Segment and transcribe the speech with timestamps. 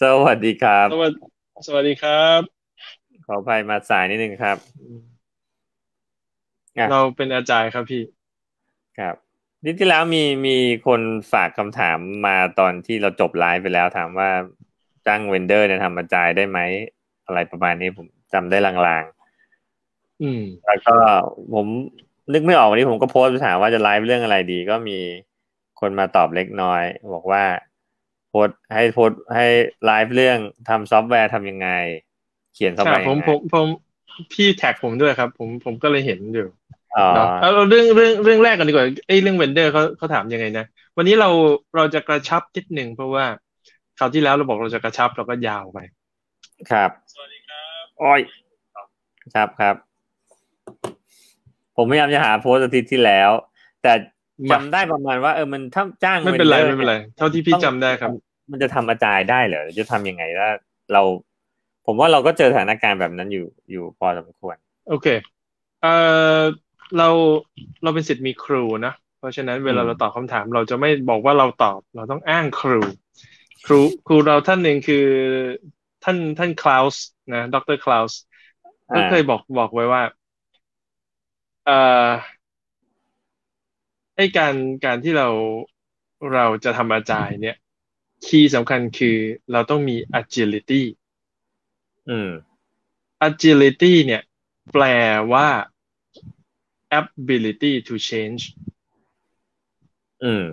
[0.00, 1.12] สวัสดีครับ สวัส
[1.66, 2.40] สวัสดีครับ
[3.26, 4.56] ขออภัยมาสายนิดนึงครับ
[6.78, 8.02] อะเราเป็นอาจารย์ครับพี่
[8.98, 9.14] ครับ
[9.64, 10.56] นิดที่แล้วมีมี
[10.86, 11.00] คน
[11.32, 14.30] ฝากคำถามมาตอนที่เราจบไลฟ์ไปแล้วถามว่า
[15.06, 16.58] จ้างเวนเดอร์เนี่ยทำอาจายได้ไหม
[17.26, 19.04] อะไรประมาณนี้ผมจำได้ลาง
[20.22, 20.96] อืมๆแล้วก็
[21.54, 21.66] ผม
[22.32, 24.98] นึกไม่ออกวันนี้ผมก็โพสต์ไปถามว่าจะไลฟ์เรื่องอะไรดี ก็มี
[25.80, 26.82] คนมาตอบเล็กน้อย
[27.14, 27.42] บอกว่า
[28.28, 29.46] โพสต์ให้โพสต์ให้
[29.84, 31.68] ไลฟ์เรื่องทำซอฟต์แวร์ทำยังไง
[32.54, 33.66] เขียนเข้าใช่ไปผมยังไงผมผม
[34.32, 36.46] พี่แท็กผมด้วยครับ ผมผมก็เลยเห็นอยู่
[36.96, 40.64] อ๋อเนาะเอาเอาเรื่องเรื่องเรื่องแรกกันดีกว่าไอ้ยเรื่องเวนเดอร์เขาเขาถามยังไงนะ
[40.96, 41.30] วันนี้เรา
[41.76, 43.24] เราจะกระชับนิดหนึ่งเพราะว่า
[43.98, 45.78] คราวที่แล้วเราบอกเราจะกระชับเราก็ยาวไป
[46.70, 48.20] ครับ สวัสดีครับอ้อย
[49.34, 49.74] ครับครับ
[51.76, 53.30] ผมพยายามจะหาโพสต์อาทิตย์ที่แล้ว
[53.82, 53.92] แต่
[54.50, 58.12] จำได้ประมาณว่าเออมันถ้าจ้างไม่เป็นไรวดอไม่เป็นไร เท่าที่พี่จำได้ครับ
[58.50, 60.48] มันจะทำอาจายได้เหรอจะทำยังไงถ้า
[60.92, 61.02] เรา
[61.86, 65.06] ผมว่าเราก็เจอสถานการณ์แบบนั้นอยู่อยู่พอสมควร โอเค
[65.80, 65.88] เอ่อ
[66.96, 67.08] เรา
[67.82, 72.80] เราเป็นสิทธิ์มีครูนะเพราะฉะนั้นเวลาอืมเราตอบคำถาม เราจะไม่บอกว่าเราตอบ เราต้องอ้างครู
[73.66, 75.06] ครูครูเราท่านหนึ่งคือ
[76.04, 78.18] ท่านท่านคลาวส์นะดรคลาวส์
[78.94, 80.02] ก็เคยบอกบอกไว้ว่า
[81.64, 81.72] เอ่อ
[84.20, 85.28] ไอการการที่เรา
[86.34, 87.56] เราจะทำ agile เนี่ย
[88.26, 89.16] key สำคัญคือ
[89.52, 90.82] เราต้องมี agility
[92.08, 92.30] อืม
[93.28, 94.22] agility เนี่ย
[94.72, 94.84] แปล
[95.32, 95.48] ว่า
[97.00, 98.42] ability to change
[100.24, 100.44] อืม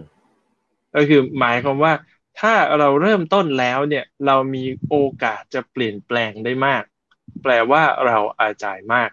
[0.96, 1.94] ก็คือหมายความว่า
[2.40, 6.84] ถ้าเราเริ่มต้นแล้วเนี่ย เรามีโอกาสจะเปลี่ยนแปลงได้มาก
[7.44, 9.10] แปลว่าเราอาจายมาก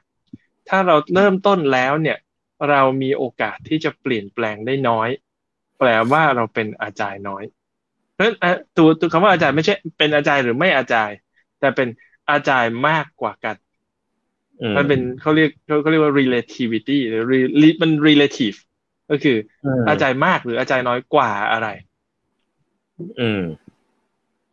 [0.69, 2.19] ถ้าเราเริ่มต้นแล้วเนี่ย
[2.71, 5.09] เรามีโอกาสที่จะเปลี่ยนแปลงได้น้อย
[5.79, 7.45] แปลว่าเราเป็นอาจายน้อย
[8.13, 11.17] เพราะฉะนั้นอะตัวตัวคำว่าอาจารย์ไม่ใช่เป็นอาจารย์หรือไม่อาจารย์
[11.61, 11.89] แต่เป็น
[12.31, 13.57] อาจารย์มากกว่ากัน
[14.63, 18.59] อืมมันเป็นเขาเรียกเขาเขาเรียกว่า relativity หรือ re- มัน relative
[19.11, 21.69] ก็คืออมอาจารย์มากหรืออาจารย์น้อยกว่าอะไร
[23.21, 23.43] อืม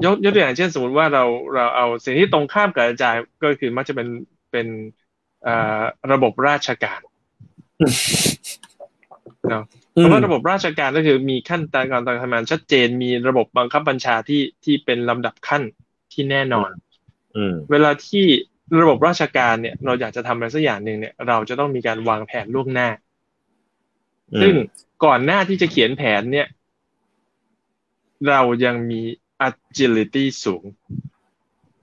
[0.06, 4.08] ยกยกตัวอย่างเช่นสมมติว่าเราเราเอาสิ่งที่ตรงข้ามกับอาจารย์ก็คือมักจะเป็น
[4.52, 4.68] เป็น
[5.44, 5.82] เอ่อ
[6.12, 7.00] ระบบราชการ
[9.50, 15.64] เนาะเพราะว่าระบบราชการก็คือมีขั้นตอนการทำงานชัดเจนมีระบบบังคับบัญชาที่ที่เป็นลำดับขั้น
[16.14, 16.70] ที่แน่นอน
[17.36, 18.26] อืมเวลาที่
[18.82, 22.90] ระบบราชการเนี่ย เราอยากจะทำอะไรสักอย่างหนึ่งเนี่ย เราจะต้องมีการวางแผนล่วงหน้า
[24.42, 24.54] ซึ่ง
[25.06, 26.48] ก่อนหน้าที่จะเขียนแผนเนี่ย
[28.30, 29.02] เรายังมี
[29.48, 30.64] agility สูง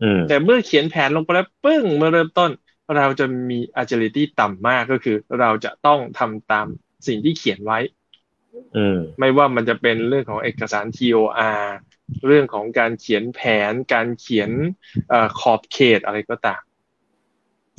[0.03, 2.51] อืมแต่เมื่อเขียนแผนลงไปแล้วปึ้งเมื่อเริ่มต้น
[2.97, 6.67] เราจะมี agility ต่ำมากก็คือ เราจะต้องทำตาม
[7.07, 7.79] สิ่งที่เขียนไว้
[8.77, 11.63] อืมไม่ว่ามันจะเป็นเรื่องของเอกสาร TOR
[12.27, 14.51] เรื่องของการเขียนแผน การเขียน
[15.11, 16.63] เอ่อขอบเขตอะไรก็ตาม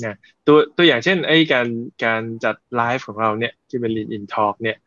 [0.05, 0.17] นะ
[0.47, 1.67] ตัวตัวอย่างเช่นไอ้การ
[2.05, 4.77] การจัดไลฟ์ของเราเนี่ยที่เป็น Lean in Talk เนี่ย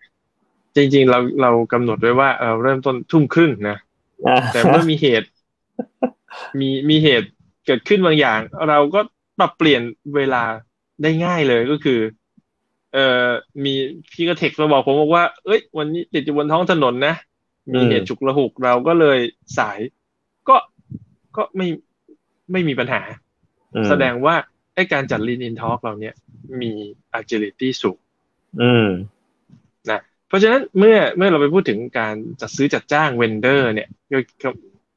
[0.76, 3.76] จริงๆเราเรากำหนดไว้ว่าเราเริ่มต้นทุ่มครึ่งนะ
[4.52, 5.28] แต่เมื่อมีเหตุ
[6.60, 7.28] มีมีเหตุ
[7.66, 9.00] เกิดขึ้นบางอย่าง เราก็
[9.40, 9.82] ปรับเปลี่ยน
[10.16, 10.42] เวลา
[11.02, 12.00] ได้ง่ายเลยก็คือ
[12.94, 13.28] เอ่อ
[13.64, 13.72] มี
[14.12, 17.14] พี่ก็เทคมาบอกผมบอกว่า เอ้ย วันนี้ติดอยู่บนท้องถนนนะ
[17.74, 19.18] มีเหตุฉุกละหุกเราก็เลย
[19.58, 19.78] สาย
[20.48, 20.56] ก็
[21.36, 21.66] ก็ไม่
[22.52, 23.02] ไม่มีปัญหา
[23.74, 24.34] อืมแสดงว่า
[24.74, 26.14] ไอ้การจัด Lean in Talk เราเนี่ย
[26.60, 26.72] มี
[27.18, 27.98] agility สูง
[28.62, 28.88] อืม
[29.90, 33.88] นะเพราะฉะนั้นเมื่อเมื่อเราไปพูดถึงการจัดซื้อจัดจ้าง vendor เนี่ย
[34.42, 34.48] ก็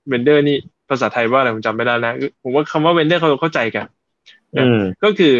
[0.10, 0.58] vendor นี่
[0.90, 4.03] ภาษาไทยว่าอะไรผมจำไม่ได้นะผมว่าคำว่า vendor เขาเข้าใจกันอืม
[5.04, 5.36] ก็คือ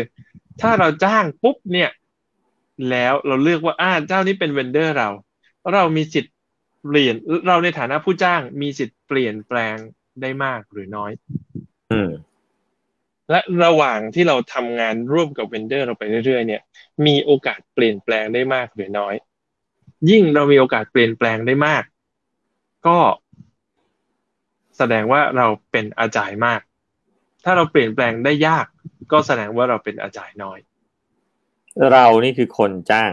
[0.62, 1.90] ถ้าเราจ้างปุ๊บเนี่ย
[2.90, 5.10] แล้วเราเลือกว่าอ่าเจ้านี้เป็น vendor เรา
[5.74, 6.34] เรามีสิทธิ์
[6.88, 7.16] เปลี่ยน
[7.48, 9.76] เราในฐานะผู้จ้างมีสิทธิ์เปลี่ยนแปลง
[10.22, 11.12] ได้มากหรือน้อย
[11.92, 12.12] อืม
[13.30, 16.62] และระหว่างที่เราทำงานร่วมกับเวนเดอร์เราไปเรื่อยๆเนี่ย
[17.06, 19.16] มีโอกาสเปลี่ยนแปลงได้มากหรือน้อย
[20.10, 21.84] ยิ่งเรามีโอกาสเปลี่ยนแปลงได้มาก
[22.88, 22.98] ก็
[24.78, 26.62] แสดงว่าเราเป็นอาจายมาก
[27.44, 28.66] ถ้าเราเปลี่ยนแปลงได้ยาก
[29.12, 30.60] ก็แสดงว่าเราเป็นอาจายน้อย
[31.92, 33.12] เรานี่คือคนจ้าง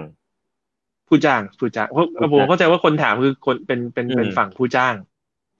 [1.08, 4.94] ผู้จ้างผู้จ้างเพราะผู้จ้างผมเข้าใจว่าคนถามคือคนเป็นเป็นเป็นอืมฝั่งผู้จ้าง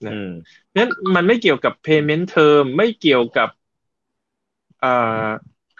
[0.07, 0.31] นะอืม
[0.77, 3.49] นั้นมันไม่เกี่ยวกับ payment term ไม่เกี่ยวกับ
[4.81, 4.93] เอ่
[5.25, 5.27] อ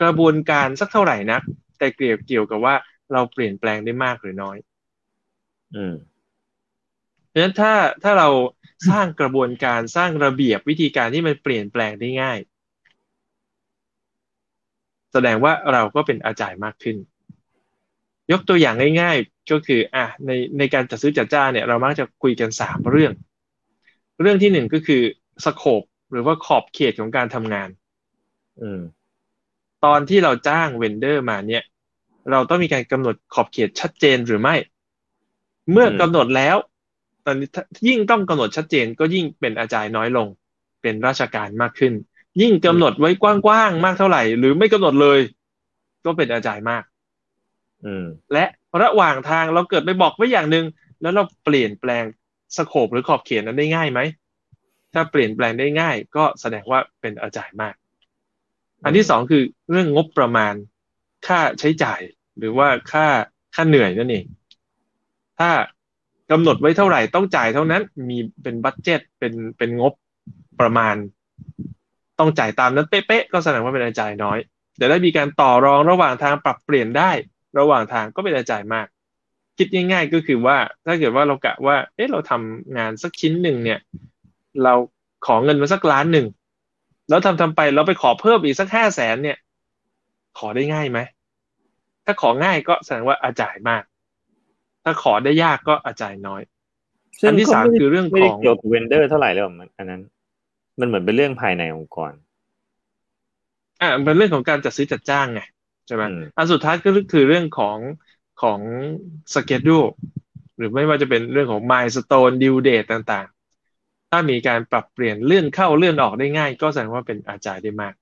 [0.01, 1.41] กระบวนการสักเท่าไหร่นัก
[1.77, 2.75] แต่เกี่ยวเกี่ยวกับว่า
[3.13, 4.57] เราเปลี่ยนแปลงได้มากหรือน้อย
[5.75, 5.95] อืม
[7.27, 7.73] เพราะฉะนั้นถ้า
[8.03, 8.29] ถ้าเรา
[8.89, 12.37] สร้างกระบวนการสร้างระเบียบวิธีการที่มันเปลี่ยนแปลงได้ง่าย
[15.13, 16.97] แสดงว่าเราก็เป็นอาจารย์มากขึ้น
[18.31, 23.13] ยกตัวอย่างง่าย ๆ ก็คืออะในในการจัดซื้อจัดจ้างเนี่ยเรามักจะคุยกันสามเรื่อง
[24.21, 25.01] เรื่องที่หนึ่งก็คือ
[25.45, 25.81] สโคป
[26.11, 27.69] หรือว่าขอบเขตของการทำงาน
[28.61, 28.81] อืม
[29.85, 31.63] ตอนที่เราจ้างเวนเดอร์มาเนี่ย
[32.31, 34.55] เราต้องมีการกำหนดขอบเขตชัดเจนหรือไม่
[35.71, 36.55] เมื่อกำหนดแล้ว
[37.25, 37.47] ตอนนี้
[37.87, 40.27] ยิ่งต้องกำหนดชัดเจนก็ยิ่งเป็นอาจารย์น้อยลง
[40.81, 41.93] เป็นราชการมากขึ้น
[42.42, 45.19] ยิ่งกำหนดไว้กว้างๆมากเท่าไหร่ หรือไม่กำหนดเลย
[46.06, 46.83] ก็เป็นอาจารย์มาก
[47.86, 48.45] อืม และ
[48.81, 50.66] ระหว่างทางเราเกิดไปบอกไว้อย่างหนึ่ง
[51.01, 52.06] แล้วเราเปลี่ยนแปลง
[52.57, 54.00] สโคปหรือขอบเขตนั้นได้ง่ายไหม
[54.94, 57.75] ถ้าเปลี่ยนแปลงได้ง่าย ก็แสดงว่าเป็นอาจารย์มาก
[58.83, 60.54] อันที่สองคือเรื่องงบประมาณ
[61.28, 62.01] ค่าใช้จ่าย
[62.38, 63.07] หรือว่าค่า
[63.56, 64.25] ค่าเหนื่อยนั่นเอง
[65.39, 65.50] ถ้า
[66.31, 69.94] กำหนดไว้เท่าไหร่ต้องจ่ายเท่านั้น มีเป็นบัตเจ็ตเป็นเป็นงบ
[70.60, 70.95] ประมาณ
[72.19, 74.39] ต้องจ่ายตามนั้นเป๊ะๆก็แสดงว่าเป็นอาจารย์น้อย
[74.77, 77.11] แต่ได้มีการต่อรองระหว่างทางปรับเปลี่ยนได้
[77.59, 78.87] ระหว่างทางก็เป็นอาจารย์มาก
[79.57, 83.79] คิดง่าย ๆ ก็คือว่าถ้าเกิดว่าเรากะว่า เอ๊ะเราทำงานสักชิ้นหนึ่งเนี่ย
[84.63, 84.73] เรา
[85.25, 86.27] ขอเงินมาสักล้านหนึ่ง
[87.09, 89.37] แล้วทำทำไปเราไปขอเพิ่มอีกสักห้าแสนเนี่ย
[90.37, 90.99] ขอได้ง่ายไหม
[92.05, 93.83] ถ้าของ่ายก็แสดงว่า agile มาก
[94.83, 96.41] ถ้าขอได้ยากก็ agile น้อย
[97.27, 100.01] อันที่สามคือเรื่องของเกี่ยวกับ vendor เท่าไหร่เลยมันอันนั้น
[100.81, 102.12] มันเหมือนเป็นเรื่องภายในองค์กร
[103.81, 105.42] อ่าเป็นเรื่องของการจัดซื้อจัดจ้างไง
[105.88, 106.04] ใช่ไหม
[106.38, 107.78] อันสุดท้ายก็คือเรื่องของ
[108.42, 108.60] ของ
[109.33, 109.78] scheduleดู
[110.57, 117.94] หรือไม่ว่าจะเป็นเรื่องของ milestone due date ต่างๆ ถ้ามีการปรับเปลี่ยนเลื่อนเข้าเลื่อนออกได้ง่าย ก็แสดงว่าเป็น agile ได้มาก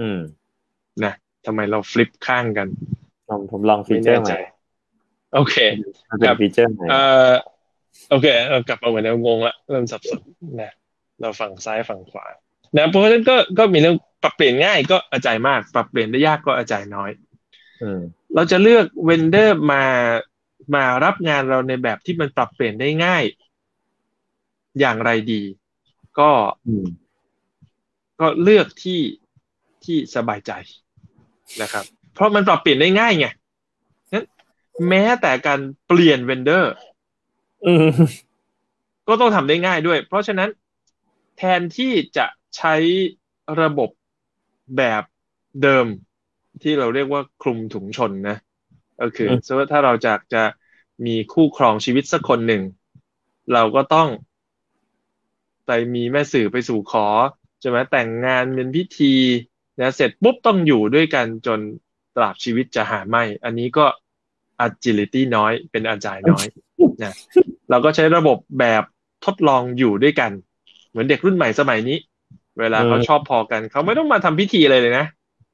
[0.00, 0.18] อืม
[1.04, 1.14] นะ
[1.46, 2.68] ทำไมเรา flip ข้างกัน
[3.28, 4.38] ผมผมลอง feature ใหม่
[5.34, 5.56] โอเค
[6.20, 7.32] เป็น feature ใหม่เอ่อ
[8.10, 10.20] โอเค เรากลับมาเหมือนเดิมงงละเริ่มสับสน
[10.62, 10.72] นะ
[11.20, 12.26] เราฝั่งซ้ายฝั่งขวา
[12.76, 17.10] นะเพราะฉะนั้นก็ก็มีเรื่องปรับเปลี่ยนง่ายก็ agile มาก ปรับเปลี่ยนได้ยากก็ agile น้อย
[17.82, 18.00] อืม
[18.34, 19.84] เราจะเลือก vendor มา
[20.74, 23.24] มารับงานเราในแบบที่มันปรับเปลี่ยนได้ง่าย
[24.80, 25.42] อย่างไรดี
[26.18, 26.30] ก็
[26.66, 26.86] อืม
[28.20, 29.00] ก็เลือกที่
[29.84, 30.52] ที่สบายใจ
[31.62, 31.84] นะครับ
[32.14, 33.26] เพราะมันปรับเปลี่ยนได้ง่ายไง
[34.12, 34.24] นั้น
[34.88, 36.72] แม้แต่การเปลี่ยนเวนเดอร์
[37.66, 37.88] อืม
[39.08, 40.48] ก็ต้องทำได้ง่ายด้วย เพราะฉะนั้น
[41.38, 42.74] แทนที่จะใช้
[43.60, 43.90] ระบบ
[44.76, 45.02] แบบ
[45.62, 45.86] เดิม
[46.62, 48.36] ที่เราเรียกว่าคลุมถุงชนนะ
[49.00, 50.42] ก็คือสมมติถ้าเราจากจะ
[51.06, 52.62] มีคู่ครองชีวิตสักคนหนึ่ง
[53.52, 54.08] เราก็ต้อง
[55.66, 57.06] ไปมีแม่สื่อไปสู่ขอ
[57.60, 59.14] ใช่ไหมแต่งงานเป็นพิธี
[59.80, 61.60] นะเสร็จปุ๊บต้องอยู่ด้วยกันจน
[62.16, 63.86] ตราบชีวิตจะหาไม่ อันนี้ก็
[64.66, 66.46] agility น้อยเป็นอาจายน้อย
[67.02, 67.14] นะ
[67.70, 68.82] เราก็ใช้ระบบแบบ
[69.24, 70.45] ทดลองอยู่ด้วยกันเห
[70.96, 71.98] มือนเด็กรุ่นใหม่สมัยนี้
[72.60, 75.06] เวลาเขาชอบพอกันเขาไม่ต้องมาทำพิธีอะไรเลยนะ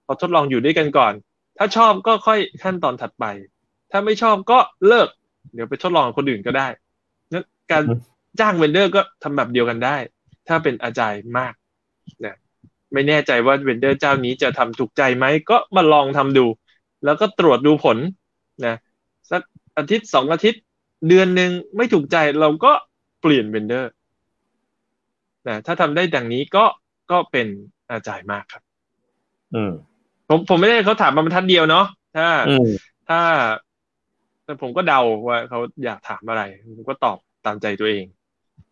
[0.05, 1.13] เขาทดลองอยู่ด้วยกันก่อน
[1.59, 3.25] ถ้าชอบก็ค่อยขั้นตอนถัดไป
[3.91, 4.59] ถ้าไม่ชอบก็
[4.89, 5.09] เลิก
[5.55, 6.69] เดี๋ยวไปทดลองคนอื่นก็ได้
[7.33, 7.83] นั้นการ
[8.41, 9.97] จ้าง vendor ก็ทำแบบเดียวกันได้
[10.49, 11.55] ถ้าเป็น agile มาก
[12.25, 12.37] นะ
[12.93, 16.47] ไม่แน่ใจว่า vendor เจ้านี้จะทำถูกใจไหมก็มาลองทำดู
[17.05, 17.99] แล้วก็ตรวจดูผล
[18.67, 18.77] นะ
[19.31, 19.43] สัก
[19.79, 20.63] อาทิตย์สองอาทิตย์
[21.09, 22.73] เดือนหนึ่งไม่ถูกใจเราก็
[23.21, 23.91] เปลี่ยน vendor
[25.49, 26.65] นะถ้าทำได้ดังนี้ก็
[27.11, 27.47] ก็เป็น
[27.91, 28.63] agile มากครับ
[29.55, 29.73] อืม
[30.29, 31.87] ผมผมไม่ได้เขาถามมาบรรทัดเดียวเนาะ
[32.17, 32.69] ถ้าอืม
[33.09, 33.21] ถ้า
[34.45, 36.43] แต่ผมก็เดาว่าเขาอยากถามอะไร
[36.77, 38.05] ผมก็ตอบตามใจตัวเอง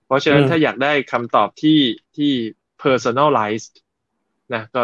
[0.06, 1.80] เพราะฉะนั้นถ้าอยากได้คำตอบที่
[2.16, 2.32] ที่
[2.82, 3.74] personalized
[4.54, 4.82] นะก็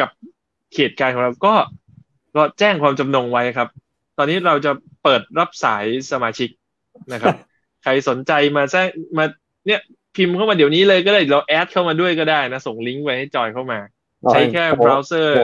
[0.00, 0.10] กับ
[0.72, 1.54] เขตการของเราก็
[2.36, 3.68] ก็แจ้งความจำนงไว้ครับ
[4.18, 6.50] ตอนนี้เราจะเปิดรับสายสมาชิก
[7.12, 7.36] นะครับ
[7.82, 8.86] ใครสนใจมาแจ้ง
[9.18, 9.24] มา
[9.66, 9.80] เนี่ย
[10.18, 13.78] พิมพ์เข้ามาเดี๋ยวนี้เลยก็ได้เราแอดเข้ามาด้วยก็ได้นะ ส่งลิงก์ไว้ให้จอยเข้ามา
[14.30, 15.34] ใช้แค่เบราว์เซอร์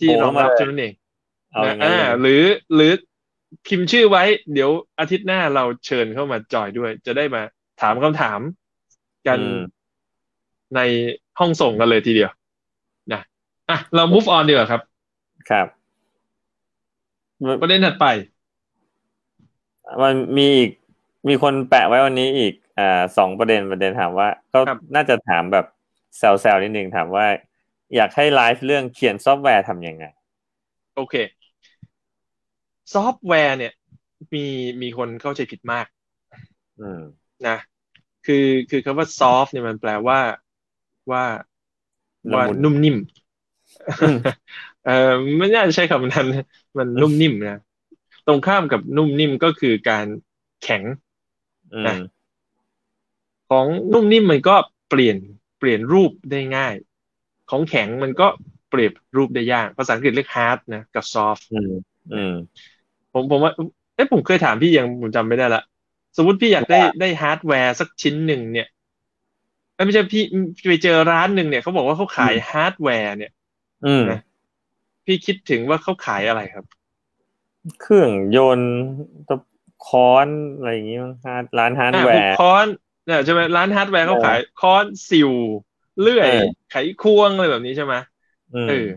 [0.00, 0.92] ที่รองรับเท่านั้นเอง
[1.52, 2.92] เอาอนะย่างนั้นอ่าเลยหรือหรือ
[3.66, 7.42] พิมพ์ชื่อไว้ เดี๋ยวอาทิตย์หน้าเราเชิญเข้ามาจอยด้วย จะได้มา
[7.80, 8.40] ถามคำถาม
[9.28, 9.58] กันอืม
[10.76, 10.80] ใน
[11.38, 12.30] ห้องส่งกันเลยทีเดียว
[13.12, 13.20] นะ
[13.70, 14.82] อะเรา move on ดีกว่าครับ
[15.50, 15.66] ครับ
[17.60, 18.06] ประเด็นถัดไป
[20.02, 20.70] มันมีอีก
[21.28, 25.66] มีคนแปะไว้วันนี้อีก อ่าสองประเด็นประเด็นถามว่า ก็ครับน่าจะถามแบบ
[26.18, 27.26] แซวๆนิดนึงถามว่า
[27.96, 30.04] อยากให้ไลฟ์เรื่องเขียนซอฟต์แวร์ทำยังไง
[30.94, 31.14] โอเค
[32.92, 33.72] ซอฟต์แวร์เนี่ย
[34.34, 34.44] มี
[34.82, 35.86] มีคนเข้าใจผิดมาก
[36.78, 37.00] อืม
[37.46, 37.56] นะ
[38.26, 40.20] คือคือคำว่า soft เนี่ยมันแปลว่า
[41.12, 41.24] ว่า
[42.32, 42.96] ละมุนว่านุ่มนิ่ม
[44.00, 44.18] อืม
[44.84, 44.90] เออ
[45.38, 46.26] ไม่น่าจะใช้คำนั้น
[46.78, 47.58] มันนุ่มนิ่มนะ
[48.26, 50.06] ตรงข้ามกับนุ่มนิ่มก็คือการ
[50.62, 50.84] แข็ง
[51.72, 52.13] อืมนะ
[53.54, 54.56] ของนุ่มนิ่มมันก็
[54.90, 55.16] เปลี่ยน
[55.58, 56.74] เปลี่ยนรูปได้ง่าย
[57.50, 58.26] ของแข็งมันก็
[58.70, 61.72] เปลี่ยนรูปได้ยากภาษาอังกฤษเรียก hard นะกับ soft อืม
[62.14, 62.34] อืม
[63.12, 63.52] ผมผมว่า
[63.94, 65.62] เอ๊ะผมเคยถามพี่ยังผมจำไม่ได้ละ
[66.16, 68.68] สมมติพี่อยากได้ว่าได้ฮาร์ดแวร์สักชิ้นหนึ่งเนี่ย
[69.84, 70.22] ไม่ใช่พี่
[70.68, 73.32] ไปเจอร้านหนึ่งเนี่ยเขาบอกว่าเขาขายฮาร์ดแวร์เนี่ย
[73.86, 74.20] อืมนะ
[75.04, 76.64] พี่คิดถึงว่าเขาขายอะไรครับ
[77.80, 78.74] เครื่องยนต์
[79.28, 79.38] ตัว
[79.86, 82.66] ค้อนอะไรอย่างงี้มั้ง hard ร้านฮาร์ดแวร์อะพวกค้อน
[83.06, 85.32] เนี่ยใช่ไหมร้านฮาร์ดแวร์เขาเออขายค้อนสิว
[86.00, 87.94] เลื่อยเออไขควงอะไรแบบนี้ใช่ไหม
[88.54, 88.88] อืมเออ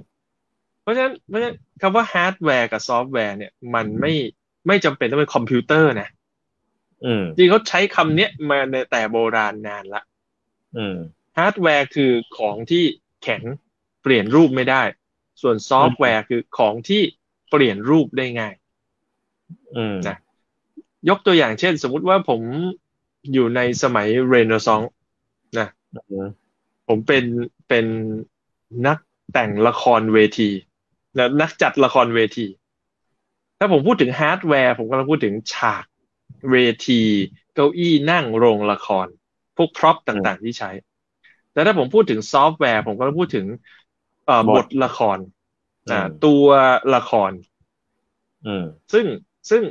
[0.81, 4.13] เพราะฉะนั้นเพราะฉะนั้นคำว่าฮาร์ดแวร์กับซอฟต์แวร์เนี่ย มันไม่
[4.67, 6.09] ไม่จำเป็นต้องเป็นคอมพิวเตอร์นะ
[7.05, 10.01] อืมจริงเขาใช้คำเนี้ยมาในแต่โบราณนานละ
[10.77, 10.97] อืม
[11.37, 12.83] ฮาร์ดแวร์คือของที่
[13.23, 13.43] แข็ง
[14.03, 14.81] เปลี่ยนรูปไม่ได้
[15.41, 17.01] ส่วนซอฟต์แวร์คือของที่
[17.49, 18.53] เปลี่ยนรูปได้ง่าย
[19.75, 20.17] อืมนะ
[21.09, 22.41] ยกตัวอย่างเช่น สมมุติว่าผม
[23.33, 24.91] อยู่ในสมัยเรเนซองส์
[25.59, 26.27] นะอืม
[26.87, 27.23] ผมเป็น
[27.69, 27.85] เป็น
[28.87, 28.97] นัก
[29.33, 30.49] แต่งละครเวที
[31.17, 32.47] นะนักจัดละครเวที
[33.59, 35.85] ถ้าผมพูดถึงฮาร์ดแวร์ ผมกำลังพูดถึงฉาก
[36.51, 36.55] เว
[36.87, 37.01] ที
[37.53, 39.07] เก้าอี้นั่งโรงละคร
[39.57, 40.71] พวกพร็อพต่างๆที่ใช้
[41.53, 43.45] แต่ถ้าผมพูดถึงซอฟต์แวร์ ผมกำลังพูดถึง
[44.25, 45.17] เอ่อบทละคร
[45.91, 46.45] นะตัว
[46.95, 47.31] ละคร
[48.45, 49.05] อืมซึ่ง
[49.49, 49.61] ซึ่ง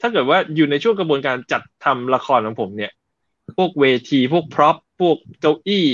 [0.00, 2.92] ถ้าเกิดว่าอยู่ในช่วงกระบวนการจัดทำละครของผมเนี่ย
[3.58, 5.86] พวกเวที พวกพร็อพพวกเก้าอี้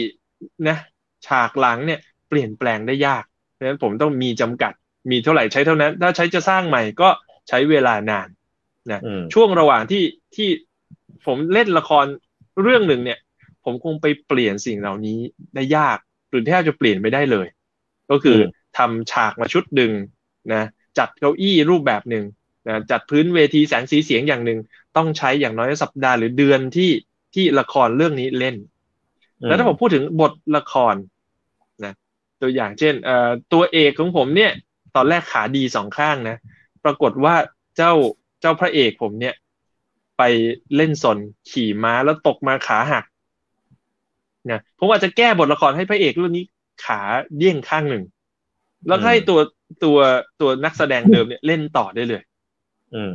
[0.69, 0.79] นะ
[1.27, 4.73] ฉากหลังเนี่ย เปลี่ยนแปลงได้ยากเพราะฉะนั้นผมต้องมีจำกัด
[5.11, 7.09] มีเท่าไหร่ใช้เท่านั้น ถ้าใช้จะสร้างใหม่ก็
[7.49, 8.29] ใช้เวลานาน
[8.93, 10.05] นะอืมช่วงระหว่างที่
[10.37, 10.49] ที่
[11.27, 12.05] ผมเล่นละคร
[12.63, 13.19] เรื่องหนึ่งเนี่ย
[13.65, 15.19] ผมคงไปเปลี่ยนสิ่งเหล่านี้
[15.55, 15.99] ได้ยาก
[16.31, 17.47] หรือแทบจะเปลี่ยนไม่ได้เลย
[18.11, 18.41] ก็คืออ
[18.79, 19.93] ทำฉากมาชุดหนึ่ง
[20.55, 20.63] นะ
[20.99, 22.25] จัดเก้าอี้รูปแบบหนึ่ง
[22.69, 24.59] นะจัดพื้นเวทีแสงสีเสียงอย่างหนึ่ง
[24.97, 26.91] ต้องใช้อย่างน้อยสัปดาห์หรือเดือนที่
[27.35, 28.57] ที่ละครเรื่องนี้เล่น
[29.47, 30.95] แล้วถ้าผมพูดถึงบทละคร
[31.85, 31.93] นะ
[32.41, 34.53] ตัวอย่างเช่นเอ่อตัวเอกของผมเนี่ย
[34.97, 36.37] ตอนแรกขาดีสองข้างนะ
[36.85, 37.35] ปรากฏว่า
[37.77, 37.93] เจ้า
[38.41, 39.35] เจ้าพระเอกผมเนี่ย
[40.19, 40.23] ไป
[40.77, 41.19] เล่นสน
[41.51, 43.05] ขี่ม้าแล้วตกมาขาหัก
[44.51, 46.45] นะผมอาจจะแก้บทละครให้พระเอกเรื่องนี้
[46.85, 47.01] ขา
[47.37, 48.05] เดี้ยงข้างหนึ่ง
[48.89, 49.41] แล้วก็ให้ตัว
[49.85, 49.99] ตัว
[50.41, 52.23] ตัวนักแสดงเดิมเนี่ยเล่นต่อได้เลย
[52.95, 53.12] อืม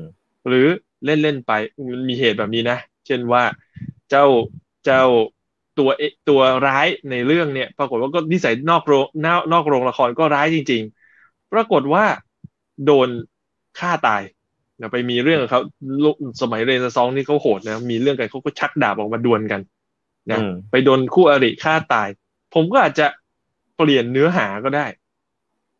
[0.47, 0.67] หรือ
[1.05, 1.51] เล่นเล่นไป
[1.93, 3.43] มันมีเหตุแบบนี้นะ เช่นว่า
[4.09, 4.25] เจ้า
[4.85, 5.03] เจ้า
[5.79, 10.81] ตัวเอตัวร้ายในเรื่องเนี่ย ปรากฏว่าก็นิสัยนอกโรงนอกนอกโรงละครก็ร้ายจริง
[11.17, 12.05] ๆ ปรากฏว่า
[12.85, 13.09] โดน
[13.79, 14.21] ฆ่าตาย
[14.79, 15.61] นะไปมีเรื่องกับเขา
[16.03, 16.11] ลุ
[16.41, 19.61] สมัยเรนซองนี่เขาโหดนะ มีเรื่องกันเขาก็ชักดาบออกมาดวลกัน
[20.31, 22.07] นะอืมไปโดนคู่อริฆ่าตาย
[22.53, 23.07] ผมก็อาจจะ
[23.77, 24.85] เปลี่ยนเนื้อหาก็ได้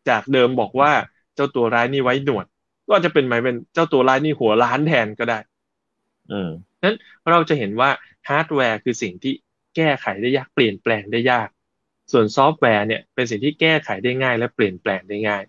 [0.10, 0.92] จากเดิมบอกว่า
[1.36, 2.46] เจ้าตัวร้ายนี่ไว้หนวด
[2.92, 5.40] ก็จะเปลี่ยนใหม่เป็นเจ้าตัวร้ายนี่หัวล้านแทนก็ได้
[6.32, 6.50] อืม
[7.32, 7.90] เราจะเห็นว่า
[8.30, 9.34] ฮาร์ดแวร์คือสิ่งที่
[9.76, 11.50] แก้ไขได้ยากเปลี่ยนแปลงได้ยาก
[12.12, 15.44] ส่วนซอฟต์แวร์เนี่ยเป็นสิ่งที่แก้ไขได้ง่าย และเปลี่ยนแปลงได้ง่าย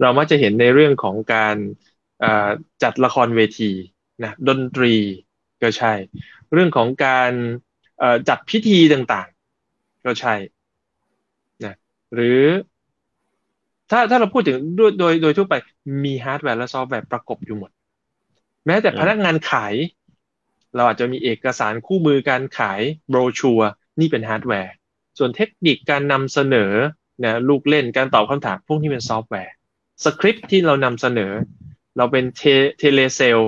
[0.00, 1.56] เรามักจะเห็นในเรื่องของการ
[2.22, 2.48] อ่า
[2.82, 3.72] จัดละครเวที
[4.24, 4.94] นะดนตรี
[5.62, 5.92] ก็ใช่
[6.52, 7.32] เรื่องของการ
[7.98, 10.34] เอ่อจัดพิธีต่างๆ ก็ใช่
[11.64, 11.74] นะ
[12.14, 12.40] หรือ
[13.90, 15.54] ถ้าถ้าเราพูดถึงโดยโดยโดยทั่วไป
[16.04, 17.70] มีฮาร์ดแวร์และซอฟต์แวร์ประกบอยู่หมด
[18.66, 19.74] แม้แต่อืมพนักงานขาย
[20.74, 24.72] เราอาจจะมีเอกสารคู่มือการขายโบรชัวร์นี่เป็นฮาร์ดแวร์
[25.18, 26.72] ส่วนเทคนิคการนำเสนอ
[27.24, 29.54] นะลูกเล่นการตอบคำถามพวกนี้เป็นซอฟต์แวร์
[30.04, 31.32] สคริปต์ที่เรานำเสนอ
[31.96, 32.42] เราเป็นเท
[32.78, 33.40] telesale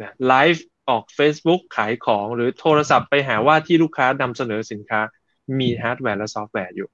[0.00, 5.00] นะไลฟ์ออก Facebook ขายของหรือโทรศัพท์ไปหาว่าที่ลูกค้านำเสนอสินค้า
[5.58, 6.88] มีฮาร์ดแวร์และซอฟต์แวร์อยู่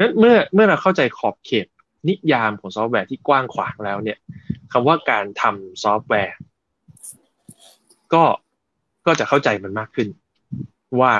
[0.00, 1.66] นั้นเมื่อเมื่อเราเข้าใจขอบเขต
[2.08, 4.18] นิยามของซอฟต์แวร์ที่กว้างขวางแล้วเนี่ย
[4.72, 6.36] คำว่าการทำซอฟต์แวร์
[8.14, 8.24] ก็
[9.06, 10.08] ก็จะเข้าใจมันมากขึ้น
[11.00, 11.12] ว่า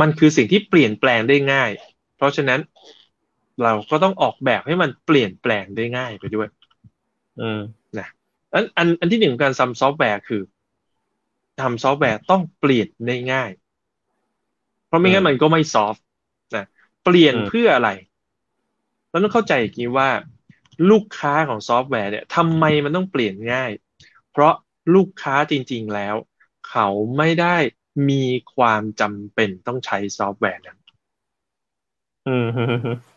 [0.00, 1.70] มันคือสิ่งที่เปลี่ยนแปลงได้ง่าย
[2.16, 2.60] เพราะฉะนั้น
[3.62, 6.48] เราก็ต้องออกแบบให้มันเปลี่ยนแปลงได้ง่ายไปด้วย
[7.40, 7.60] อืม
[8.54, 10.42] อันอันอันที่หนึ่งของการทำซอฟต์แวร์คือ
[11.60, 13.50] ทำซอฟต์แวร์ต้องเปลี่ยนได้ง่าย
[14.86, 16.04] เพราะไม่งั้นมันก็ไม่ซอฟต์
[16.56, 16.66] นะ
[17.04, 17.90] เปลี่ยนเพื่ออะไร
[19.18, 20.10] เราต้องเข้าใจอย่างนี้ว่า
[20.90, 23.70] ลูกค้าของซอฟต์แวร์เนี่ยทำไมมันต้องเปลี่ยนง่าย
[24.30, 24.54] เพราะ
[24.94, 26.16] ลูกค้าจริง ๆแล้ว
[26.70, 27.56] เขาไม่ได้
[28.10, 30.78] มีความจำเป็นต้องใช้ซอฟต์แวร์นั้น
[32.26, 33.08] อืม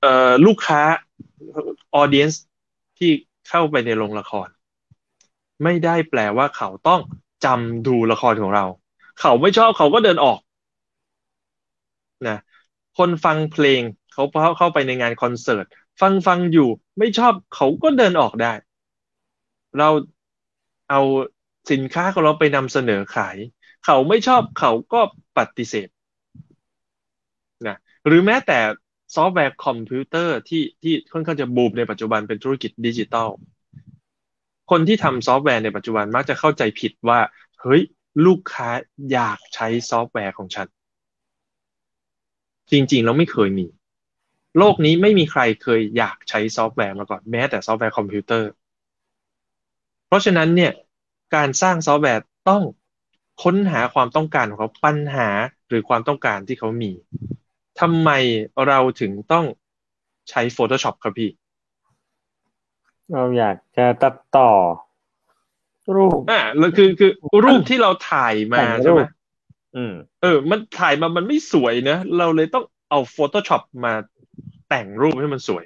[0.00, 0.80] เอ่อลูกค้า
[2.02, 2.36] audience
[2.98, 3.10] ที่
[3.48, 4.48] เข้าไปในโรงละคร
[5.64, 7.00] ไม่ได้แปลว่าเขาต้อง
[7.44, 8.64] จำดูละครของเรา
[9.20, 10.40] เขาไม่ชอบเขาก็เดินออก
[12.28, 12.36] นะ
[12.98, 14.24] คนฟังเพลงเขา
[14.58, 15.66] เข้าไปในงานคอนเสิร์ต
[16.00, 18.52] ฟังฟังอยู่ ไม่ชอบเขาก็เดินออกได้
[19.78, 19.88] เรา
[20.90, 21.00] เอา
[21.70, 23.36] สินค้าของเราไปนำเสนอขาย
[23.84, 25.00] เขาไม่ชอบเขาก็
[25.38, 25.88] ปฏิเสธ
[27.66, 27.76] นะ
[28.06, 28.58] หรือแม้แต่
[29.14, 33.28] ซอฟต์แวร์คอมพิวเตอร์ที่ที่ค่อนข้างจะบูมในปัจจุบันเป็นธุรกิจดิจิตอล
[34.70, 37.20] คนที่ทำซอฟต์แวร์ในปัจจุบันมักจะเข้าใจผิดว่า
[37.60, 37.82] เฮ้ย
[38.26, 38.68] ลูกค้า
[39.12, 40.66] อยากใช้ซอฟต์แวร์ของฉัน
[42.70, 43.66] จริงๆแล้วไม่เคยมี
[44.58, 48.50] โลกนี้ไม่มีใครเคยอยากใช้ซอฟต์แวร์มาก่อนแม้แต่ซอฟต์แวร์คอมพิวเตอร์
[50.06, 50.72] เพราะฉะนั้นเนี่ย
[51.34, 52.62] การสร้างซอฟต์แวร์ต้อง
[53.42, 55.28] ค้นหาความต้องการของเขาปัญหา
[55.68, 56.92] หรือความต้องการที่เขามี
[57.80, 58.10] ทำไม
[58.66, 59.44] เราถึงต้อง
[60.30, 61.30] ใช้ Photoshop ครับพี่
[63.12, 64.50] เราอยากจะตัดต่อ
[65.96, 67.10] รูปอ่าแล้วคือคือ
[67.44, 69.02] รูปที่เราถ่ายมาแต่งรูปใช่ไหม
[69.76, 73.92] อืมเออ มันถ่ายมามันไม่สวยนะเราเลยต้องเอา Photoshop มา
[74.68, 75.64] แต่งรูปให้มันสวย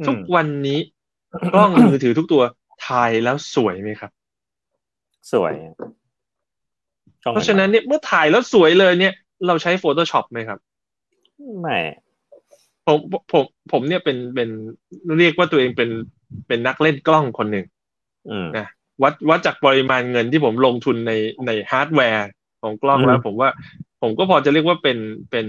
[0.00, 0.78] อืมทุกวันนี้
[1.54, 2.42] กล้องมือถือทุกตัว
[2.88, 4.10] ถ่ายแล้วสวยไหมครับ
[5.32, 5.52] สวย
[7.24, 9.14] ต้องเพราะฉะนั้นเนี่ยเมื่อถ่ายแล้วสวยเลยเนี่ย
[9.46, 10.58] เราใช้ Photoshop ไหมครับ
[11.60, 11.78] ไม่
[12.86, 12.98] ผม
[13.32, 14.48] ผมผมเนี่ยเป็นเป็น
[15.18, 15.90] เรียกว่าตัวเองเป็น
[16.48, 17.66] เป็นนักเล่นกล้องคนหนึ่ง
[18.30, 18.66] อืมนะ
[19.02, 21.12] วัดวัดจากปริมาณเงินที่ผมลงทุนใน
[21.46, 22.28] ในฮาร์ดแวร์
[22.62, 23.48] ของกล้องอืมแล้ว ผมว่า
[24.00, 24.98] ผมก็พอจะเรียกว่าเป็น
[25.30, 25.46] เป็น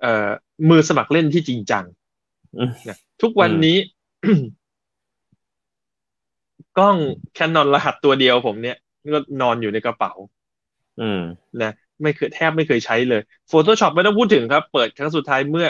[0.00, 0.28] เอ่อ
[0.70, 1.84] มือสมัครเล่นที่จริงจัง
[2.58, 3.76] อืมนะทุกวันนี้
[6.78, 6.96] กล้อง
[7.34, 8.76] แคนนอนรหัสตัวเดียวผมเนี่ย
[9.14, 10.12] ก็นอนอยู่ในกระเป๋า
[11.00, 11.20] อืม
[11.62, 11.72] นะ
[12.02, 15.68] ไม่เคยแทบไม่เคยใช้เลย Photoshop ไม่ต้องพูดถึงครับ เปิดครั้งสุดท้ายเมื่อ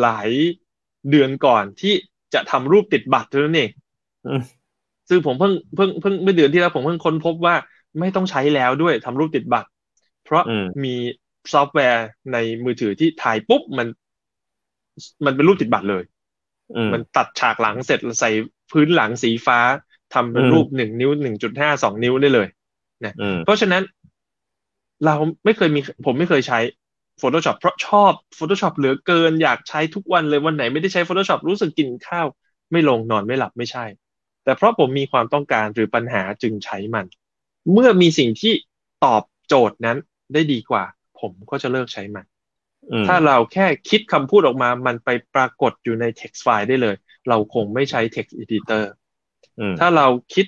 [0.00, 0.30] หลาย
[1.10, 1.94] เดือนก่อนที่
[2.34, 3.70] จะทำรูปติดบัตรเท่านั้นเอง
[4.26, 4.42] อืม
[5.08, 7.54] ซึ่งผมเพิ่งเพิ่งเพิ่งเมื่อเดือนที่แล้วผมเพิ่งค้นพบว่า
[8.00, 9.68] ไม่ต้องใช้แล้วด้วยทำรูปติดบัตร
[10.24, 10.94] เพราะอืมมี
[11.52, 13.86] ซอฟต์แวร์ในมือถือที่ถ่ายปุ๊บมัน
[15.24, 16.04] มันเป็นรูปติดบัตรเลย
[16.76, 18.30] อืมมันตัดฉากหลังเสร็จใส่
[18.72, 19.58] พื้นหลังสีฟ้า
[20.14, 22.48] ทำเป็นอืมรูปหนึ่งนิ้วหนึ่งจุดห้าสองนิ้วได้เลย
[23.20, 23.82] อืมเพราะฉะนั้น
[25.04, 26.60] เราไม่เคยมีผมไม่เคยใช้
[27.22, 32.26] Photoshop เพราะชอบ Photoshop เหลือเกินอยากใช้ทุกวันเลยวันไหนไม่ได้ใช้ Photoshop รู้สึกกินข้าว
[32.72, 33.84] ไม่ลงนอนไม่หลับไม่ใช่
[34.44, 37.06] แต่เพราะผมมีความต้องการหรือปัญหาจึงใช้มัน
[37.72, 38.52] เมื่อมีสิ่งที่
[39.04, 39.98] ตอบโจทย์นั้น
[40.32, 40.84] ได้ดีกว่า
[41.20, 42.24] ผมก็จะเลิกใช้มัน
[42.92, 46.96] อืมถ้าเราแค่คิดคำพูดออกมา มันไปปรากฏอยู่ใน text file ได้เลย
[47.28, 48.84] เราคงไม่ใช้ text editor
[49.58, 50.46] อืมถ้าเราคิด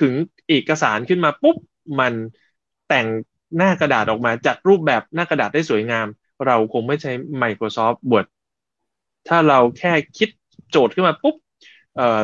[0.00, 0.12] ถึง
[0.48, 1.56] เอกสารขึ้นมาปุ๊บ
[2.00, 2.12] มัน
[2.88, 3.06] แต่ง
[3.56, 6.06] หน้ากระดาษออกมาจัดรูปแบบหน้ากระดาษได้สวยงาม
[6.46, 8.26] เราคงไม่ใช้ Microsoft Word
[9.28, 10.28] ถ้าเราแค่คิด
[10.70, 11.36] โจทย์ขึ้นมาปุ๊บ
[11.96, 12.20] เอ่อ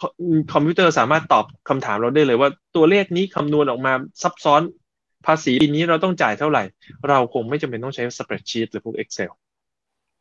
[0.00, 0.08] คอ
[0.52, 4.62] คอมพิวเตอร์สามารถตอบคำถามเราได้เลยว่า ตัวเลขนี้คำนวณออกมาซับซ้อน
[5.26, 6.62] ภาษีปีนี้เราต้องจ่ายเท่าไหร่
[7.08, 9.30] เราคงไม่จำเป็นต้องใช้ spreadsheet หรือพวก Excel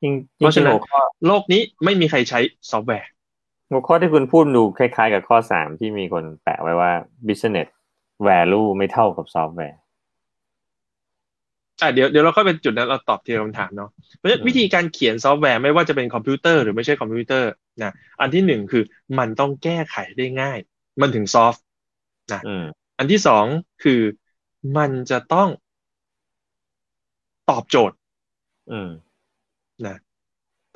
[0.02, 2.39] จริงเพราะฉะนั้นหัวข้อโลกนี้ไม่มีใครใช้
[2.72, 3.10] ซอฟต์แวร์
[3.72, 6.92] หัวข้อที่คุณพูดดูคล้ายๆ กับข้อสามที่มีคนแปะไว้ว่า
[7.28, 7.68] business
[8.28, 9.80] value ไม่เท่ากับซอฟต์แวร์
[11.82, 17.50] อะเดี๋ยวเดี๋ยวเราเข้าเป็นจุดนั้นเราตอบทีละคำถามเนาะเพราะฉะนั้นอืมวิธีการเขียนซอฟต์แวร์ไม่ว่าจะเป็นคอมพิวเตอร์หรือไม่ใช่คอมพิวเตอร์
[17.84, 18.84] นะอันที่หนึ่งคือ
[19.18, 20.60] มันต้องแก้ไขได้ง่าย
[21.02, 21.63] มันถึงซอฟต์
[22.48, 22.65] อืม
[22.98, 23.46] อันที่สอง
[23.84, 24.02] คือ
[24.78, 25.50] มันจะต้อง
[27.50, 27.96] ตอบโจทย์
[28.72, 28.89] อืม
[29.86, 29.98] นะ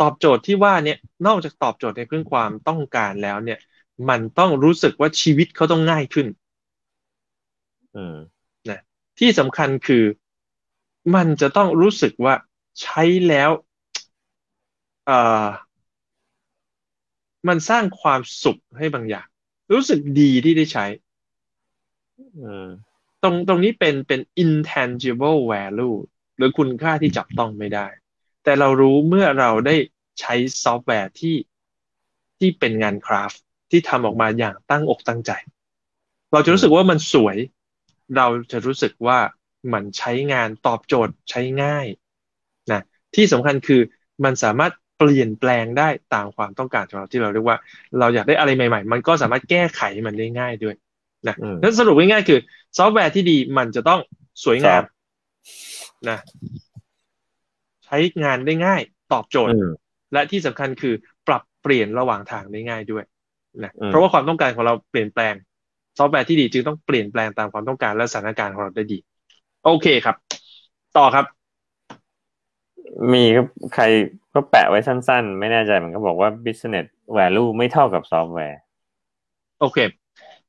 [0.02, 3.60] ตอบโจทย์ที่ว่าเนี่ย นอกจากตอบโจทย์ในเรื่องความต้องการแล้ว เนี่ย
[4.10, 6.28] มันต้องรู้สึกว่าชีวิตเขาต้องง่ายขึ้น
[7.96, 8.18] อืม
[9.20, 10.04] ที่สำคัญคือ
[11.16, 12.36] มันจะต้องรู้สึกว่า
[12.82, 13.52] ใช้แล้ว
[15.06, 15.46] เอ่อ
[17.48, 19.28] มันสร้างความสุขให้บางอย่าง
[19.72, 20.86] รู้สึกดีที่ได้ใช้
[22.42, 22.68] อืม
[23.24, 25.98] ตรงตรงนี้เป็นเป็น intangible value
[26.38, 27.88] หรือคุณค่าที่จับต้องไม่ได้
[28.44, 29.76] แต่เรารู้เมื่อเราได้
[30.20, 31.36] ใช้ซอฟต์แวร์ที่
[32.40, 35.32] ที่เป็นงานคราฟต์ที่ทำออกมาอย่างตั้งอกตั้งใจ
[36.32, 37.38] เราจะรู้สึกว่ามันสวย
[38.18, 39.20] เราจะรู้สึกว่า
[39.74, 41.88] มันใช้งานตอบโจทย์ใช้ง่าย
[42.72, 42.82] นะ
[43.16, 43.82] ที่สำคัญคือ
[44.24, 47.58] มันสามารถ เปลี่ยนแปลงได้ตามความต้องการของเราที่เราเรียกว่า
[48.00, 50.76] เราอยากได้อะไรใหม่ ๆ มันก็สามารถแก้ไขมันได้ง่ายด้วย
[51.28, 52.40] นะอืมนั้นสรุปง่ายๆคือ
[52.78, 54.00] ซอฟต์แวร์ที่ดีมันจะต้อง
[54.44, 54.86] สวยงามครับ
[56.10, 56.20] นะ
[57.86, 58.82] ใช้งานได้ง่าย
[59.14, 59.70] ตอบโจทย์อืม
[60.14, 60.94] และที่สำคัญคือ
[61.28, 63.04] ปรับเปลี่ยนระหว่างทางได้ง่ายด้วย
[63.64, 65.34] นะอืมเพราะว่าความต้องการของเราเปลี่ยนแปลง
[65.98, 68.98] ซอฟต์แวร์ที่ดีจึงต้องเปลี่ยนแปลงตามความต้องการและสถานการณ์ของเราได้ดี
[69.66, 70.16] โอเคครับ
[70.98, 71.26] ต่อครับ
[73.14, 73.84] มีครับใคร
[74.34, 78.60] ก็แปะไว้สั้นๆ ไม่แน่ใจมันก็บอกว่า business value ไม่เท่ากับซอฟต์แวร์
[79.60, 79.78] โอเค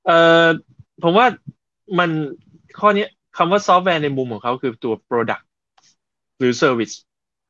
[0.06, 0.46] เอ่อ
[1.02, 1.26] ผมว่า
[1.98, 2.10] มัน
[2.78, 5.44] ข้อเนี้ยคำว่าซอฟต์แวร์ในมุมของเขาคือตัว product
[6.38, 6.94] หรือ service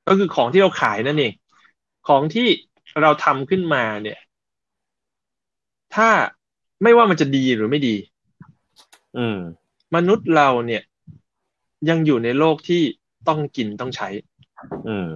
[0.09, 1.33] ก็คือของที่เราขายนั่นเอง
[2.09, 2.49] ของที่
[3.03, 4.19] เราทำขึ้นมาเนี่ย
[5.95, 6.09] ถ้า
[6.83, 7.97] ไม่ว่ามันจะดีหรือไม่ดี
[9.17, 9.39] อืม
[9.97, 10.83] มนุษย์เราเนี่ย
[11.89, 12.83] ยังอยู่ในโลกที่
[13.29, 14.09] ต้องกินต้องใช้
[14.89, 15.09] อืม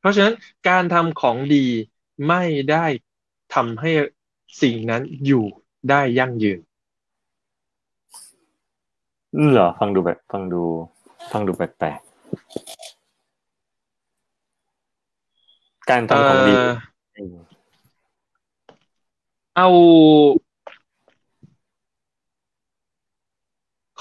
[0.00, 0.34] เพราะฉะนั้น
[0.68, 1.66] การทำของดี
[2.28, 2.86] ไม่ได้
[3.54, 3.90] ทำให้
[4.62, 5.44] สิ่งนั้นอยู่
[5.90, 6.60] ได้ยั่งยืน
[9.36, 10.62] อืมเหรอฟังดูแบบฟังดู
[11.32, 12.10] ฟังดูแปลกๆ
[15.90, 16.54] การทำของดี
[17.14, 17.36] เอ่อ
[19.56, 19.68] เอา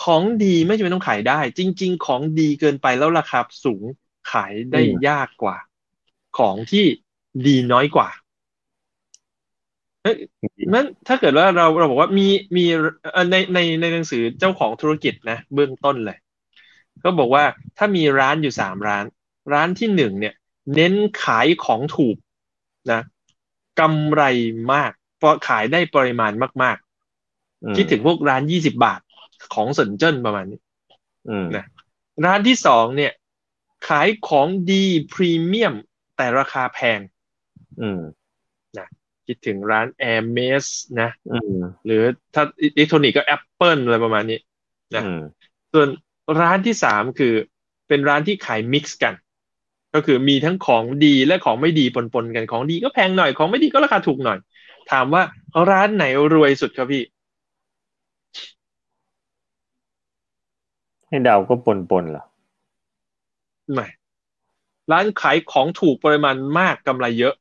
[0.03, 3.83] ของดีไม่จำเป็นต้องขายได้ จริง ๆ ของดีเกินไปแล้วราคาสูง
[4.31, 5.57] ขายได้อืมยากกว่า
[6.37, 6.85] ของที่
[7.45, 8.09] ดีน้อยกว่า
[10.03, 10.15] เอ้ย
[10.73, 12.65] นั้นถ้าเกิดว่าเราเราบอกว่ามีมี
[13.13, 16.17] เอ่อในในในหนังสือเจ้าของธุรกิจนะ เบื้องต้นเลย
[17.03, 17.43] ก็บอกว่า
[17.77, 19.05] ถ้ามีร้านอยู่สามร้าน
[19.53, 20.33] ร้านที่หนึ่งเนี่ย
[20.75, 22.17] เน้นขายของถูก
[22.91, 23.01] นะ
[23.79, 24.23] กำไร
[24.73, 26.31] มากเพราะขายได้ปริมาณ
[26.63, 26.77] มาก
[27.63, 28.99] อืมๆคิดถึงพวกร้านยี่สิบาท
[29.53, 30.59] ของเซินเจิ้นประมาณนี้
[31.29, 31.65] อืมนะ
[32.25, 33.11] ร้านที่สองเนี่ย
[33.87, 35.75] ขายของดีพรีเมียม
[36.17, 36.99] แต่ราคาแพง
[37.81, 38.01] อืม
[39.29, 40.65] คิดถึงร้าน Air m e s
[41.01, 44.39] นะอืมหรือถ้าอิเล็กทรอนิกส์ก็ Apple อะไรประมาณนี้
[44.95, 45.21] นะอืม
[45.73, 45.87] ส่วน
[46.41, 47.33] ร้านที่สามคือ
[47.87, 49.13] เป็นร้านที่ขายมิกซ์กัน
[49.93, 54.37] ก็คือมีทั้งของดีและของไม่ดีปนๆกันของดีก็แพงหน่อยของไม่ดีก็ราคาถูกหน่อย
[54.91, 55.23] ถามว่า
[55.69, 57.03] ร้านไหนรวยสุดครับพี่
[61.07, 62.23] ให้เดาก็ปนปนๆเหรอ
[63.73, 63.87] ไม่
[64.91, 67.35] ร้านขายของถูกปริมาณมากกำไรเยอะ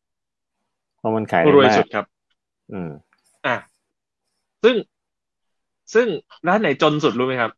[0.99, 2.05] เพราะมันขายได้รวยมาสุกดครับ
[2.73, 2.91] อืม
[3.47, 3.57] อะ
[4.63, 4.77] ซึ่ง
[5.95, 6.07] ซึ่ง
[6.47, 7.53] ร้านไหนจนสุดรู้ไหมครับ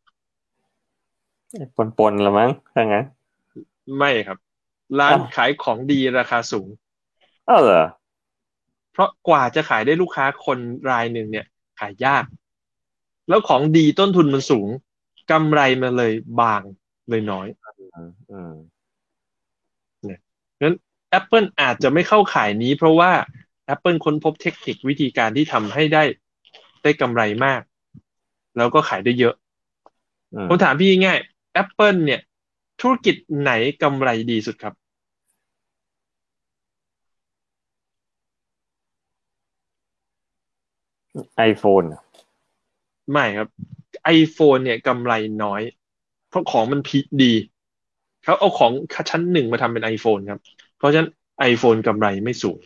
[1.77, 3.05] ปนปนๆละมั้งถ้างั้น
[3.97, 4.37] ไม่ครับ
[4.99, 6.67] ร้านอ้าวขายของดีราคาสูง
[7.49, 7.85] อ้าวเหรอ
[8.91, 10.57] เพราะกว่าจะขายได้ลูกค้าคน
[10.91, 11.45] รายหนึ่งเนี่ย
[11.79, 12.25] ขายยาก
[13.29, 14.67] แล้วของดีต้นทุนมันสูง
[15.31, 16.61] กำไรมันเลยบาง
[17.09, 17.70] เลยน้อยอื
[18.31, 18.55] ม
[20.03, 20.15] อืม
[20.61, 20.75] งั้น
[21.19, 23.11] Apple อาจจะไม่เข้าขายนี้ เพราะว่า
[23.73, 26.03] Apple ค้นพบเทคนิควิธีการที่ทำให้ได้
[26.83, 27.61] ได้กำไรมาก
[28.57, 29.35] แล้วก็ขายได้เยอะ
[30.33, 32.21] อืมผมถามพี่ง่ายๆ Apple เนี่ย
[32.81, 33.51] ธุรกิจไหน
[33.83, 34.73] กำไรดีสุดครับ
[41.37, 41.83] iPhone
[43.11, 43.47] ไม่ครับ
[44.17, 45.13] iPhone เนี่ยกำไร
[45.43, 45.61] น้อย
[46.29, 47.33] เพราะของมันพีดี
[48.23, 48.71] เขาเอาของ
[49.09, 50.41] ชั้นหนึ่งมาทำเป็น iPhone ครับ
[50.77, 51.09] เพราะฉะนั้น
[51.51, 52.59] iPhone กำไรไม่สูง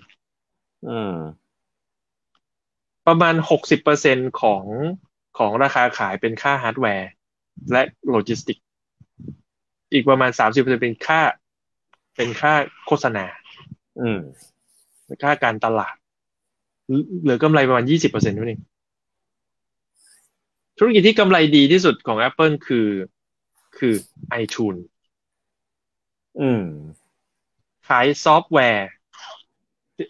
[0.90, 1.16] อืม
[3.08, 4.64] ประมาณหกสิบเปอร์เซ็นของ
[5.38, 7.10] ของราคาขายเป็นค่าฮาร์ดแวร์
[7.72, 8.58] และโลจิสติก
[9.94, 11.22] อีกประมาณสามสิบเปอร์เซ็นเป็นค่า
[12.16, 12.54] เป็นค่า
[12.86, 13.26] โฆษณา
[14.02, 14.20] อืม
[15.24, 15.96] ค่าการตลาด
[17.22, 18.62] เหลือกำไรประมาณยี่สิบเปอร์เซ็นต์นั่นเอง
[20.78, 22.88] ธุรกิจที่กำไรดีที่สุดของ Apple คือ
[23.78, 23.94] คือ
[24.42, 24.82] iTunes
[26.40, 26.62] อืม
[27.88, 28.88] ขายซอฟต์แวร์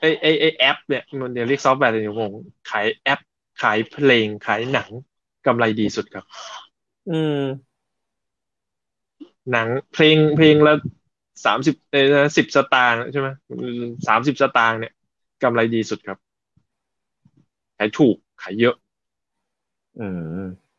[0.01, 2.33] ไอไอไอแอป เนี่ยมันเดี๋ยวเรียกซอฟต์แวร์แต่เดี๋ยวงง
[2.69, 3.19] ขายแอป
[3.61, 4.89] ขายเพลง ขายหนัง
[5.45, 6.25] กำไรดีสุดครับ
[7.09, 7.39] อืม
[9.51, 10.73] หนังเพลงเพลงละ
[11.45, 13.29] สามสิบเออสิบสตางค์ใช่ไหม
[14.07, 14.93] สามสิบสตางค์เนี่ย
[15.43, 16.17] กำไรดีสุดครับ
[17.77, 18.75] ขายถูก ขายเยอะ
[19.97, 20.01] อื
[20.39, 20.75] ม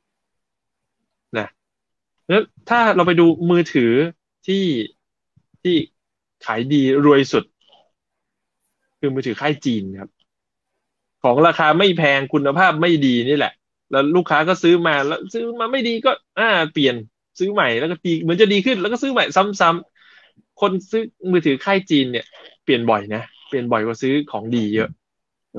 [2.29, 3.93] แล้วถ้าเราไปดูมือถือ
[4.47, 4.63] ที่
[5.67, 5.77] ที่
[6.47, 7.45] ขายดีรวยสุด
[8.99, 10.11] คือมือถือค่ายจีนครับ
[11.23, 13.53] ของราคาไม่แพงคุณภาพไม่ดีนี่แหละ
[13.91, 16.95] แล้วลูกค้าก็ซื้อมาแล้วซื้อมาไม่ดีก็ อ่า เปลี่ยน
[17.39, 21.03] ซื้อใหม่แล้วก็ดีเหมือนจะดีขึ้น แล้วก็ซื้อใหม่ซ้ำๆคนซื้อ
[21.33, 22.25] มือถือค่ายจีนเนี่ย
[22.65, 24.89] เปลี่ยนบ่อยนะเปลี่ยนบ่อยกว่าซื้อของดีเยอะ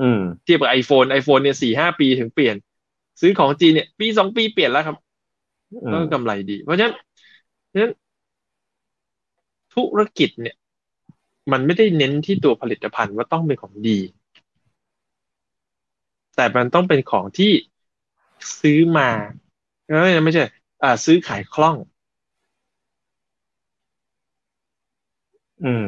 [0.00, 2.56] ืมเทียบกับ iPhone iPhone เนี่ยสี่ห้าปีถึงเปลี่ยน
[3.20, 4.96] ซื้อของจีนเนี่ย ปีสองปีเปลี่ยนแล้วครับ
[5.84, 6.94] อืก็มกำไรดี เพราะฉะนั้น
[7.66, 7.92] เพราะฉะนั้น
[9.78, 10.56] ธุรกิจเนี่ย
[11.52, 13.98] มันไม่ได้เน้นที่ตัวผลิตภัณฑ์ว่าต้องเป็นของดี
[16.36, 17.52] แต่มันต้องเป็นของที่
[18.60, 19.08] ซื้อมา
[19.90, 20.42] เอ้ยไม่ใช่
[20.82, 21.76] อ่าซื้อขายคล่อง
[25.62, 25.86] อืม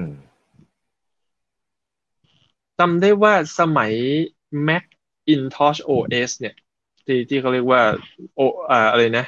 [2.78, 3.92] จำได้ว่าสมัย
[4.66, 6.54] Macintosh OS เนี่ย
[7.06, 7.82] ที่ที่เขาเรียกว่า
[8.34, 9.24] โออ่าอะไรนะ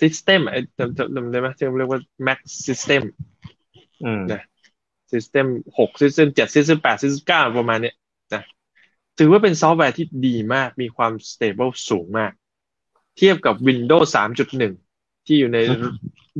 [0.00, 3.02] System ไอ้จำจำจำได้ไหมที่เขาเรียกว่า Mac System
[4.04, 4.42] อืมนะ
[5.12, 5.46] System
[5.78, 7.94] หก System เจ็ด System แปด System เก้าประมาณเนี้ย
[8.34, 8.42] นะ
[9.18, 12.32] ถือว่าเป็นซอฟต์แวร์ที่ดีมากมีความ stable สูงมาก
[13.16, 14.08] เทียบกับ Windows
[14.66, 15.58] 3.1 ที่อยู่ใน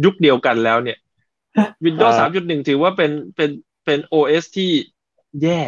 [0.04, 0.98] ยุคเดียวกันแล้วเนี่ย
[1.86, 3.50] Windows อ่า3.1 ถือว่าเป็นเป็น
[3.84, 4.70] เป็น OS ที่
[5.42, 5.62] แย่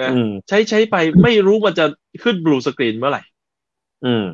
[0.00, 1.86] นะอืมใช้ใช้ไปไม่รู้มันจะ
[2.22, 3.22] ขึ้น blue screen เมื่อไหร่
[4.04, 4.24] อืม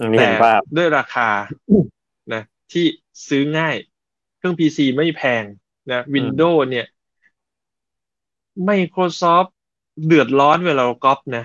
[0.00, 1.94] อันนี้แต่เห็นภาพด้วยราคานะ
[2.72, 2.86] ที่
[3.28, 3.76] ซื้อง่าย
[4.38, 5.44] เครื่อง PC ไม่แพง
[5.92, 6.86] นะ Windows เนี่ย
[8.68, 9.50] Microsoft
[10.06, 11.44] เดือดร้อนเวลาเราก๊อปนะ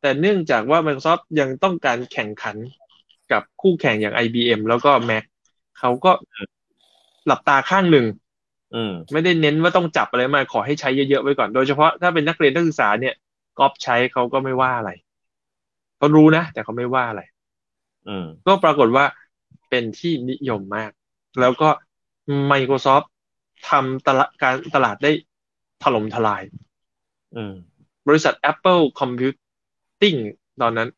[0.00, 2.56] แต่เนื่องจากว่า Microsoft ยังต้องการแข่งขัน
[3.32, 5.24] กับคู่แข่งอย่าง IBM แล้วก็ Mac
[5.78, 6.12] เขาก็
[7.26, 8.06] หลับตาข้างหนึ่ง
[8.74, 13.14] อืมไม่ได้เน้นว่าต้องจับอะไรมาขอให้ใช้เยอะๆไว้ก่อน โดยเฉพาะถ้าเป็นนักเรียนนักศึกษาเนี่ย
[13.58, 14.90] ก๊อปใช้เขาก็ไม่ว่าอะไร
[15.96, 17.22] เขารู้นะ แต่เขาไม่ว่าอะไร
[18.08, 19.04] อืมก็ปรากฏว่า
[19.70, 20.90] เป็นที่นิยมมาก
[21.40, 21.68] แล้วก็
[22.50, 23.06] Microsoft
[23.68, 25.12] ทำตลาดการตลาดได้
[25.82, 26.42] ถล่มทลาย
[27.34, 27.54] อืม
[28.08, 30.18] บริษัท Apple Computing
[30.62, 30.88] ตอนนั้น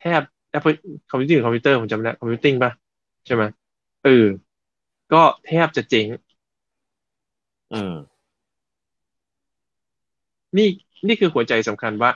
[0.00, 0.22] แทบ
[0.56, 0.76] Apple
[1.10, 2.72] Computing คอมพิวเตอร์ผมจำไม่ได้ Computing ป่ะ
[3.26, 3.42] ใช่ไหม
[4.04, 4.26] เออ
[5.12, 6.06] ก็แทบจะเจ๊ง
[7.72, 7.94] อืม
[10.56, 10.68] นี่
[11.06, 12.10] นี่คือหัวใจสำคัญว่า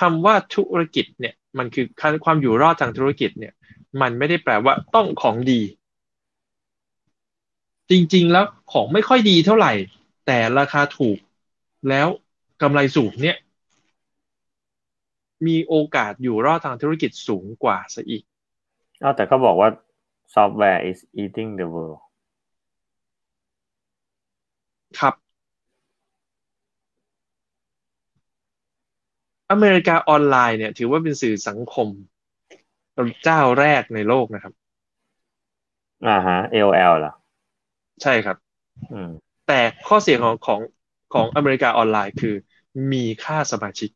[0.00, 1.84] คำว่าธุรกิจเนี่ย มันคือ
[2.24, 3.52] ความอยู่รอดทางธุรกิจเนี่ย
[4.00, 5.60] มันไม่ได้แปลว่าต้องของดี
[7.90, 9.72] จริงๆแล้วของไม่ค่อยดีเท่าไหร่
[10.26, 11.18] แต่ราคาถูก
[11.88, 12.06] แล้ว
[12.62, 13.36] กำไรสูงเนี่ย
[15.46, 18.22] มีโอกาสอยู่รอดทางธุรกิจสูงกว่าซะอีก
[19.02, 19.68] อ้าวแต่เขาบอกว่า
[20.34, 22.00] software is eating the world
[24.98, 25.14] ครับ
[29.50, 31.88] America Online เนี่ย ถือว่าเป็นสื่อสังคม
[33.24, 34.52] เจ้าแรกในโลกนะครับ
[36.06, 37.12] อ่าฮะ AOL เหรอ
[38.02, 38.36] ใช่ครับ
[38.92, 39.10] อืม
[39.46, 40.60] แต่ข้อเสียของของ
[41.14, 42.34] ของ America Online คือ
[42.92, 43.90] มีค่าสมาชิก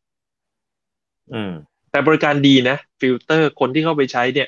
[1.33, 1.51] อืม
[1.91, 4.47] แต่บริการดีนะ ฟิลเตอร์คนที่เข้าไปใช้เนี่ย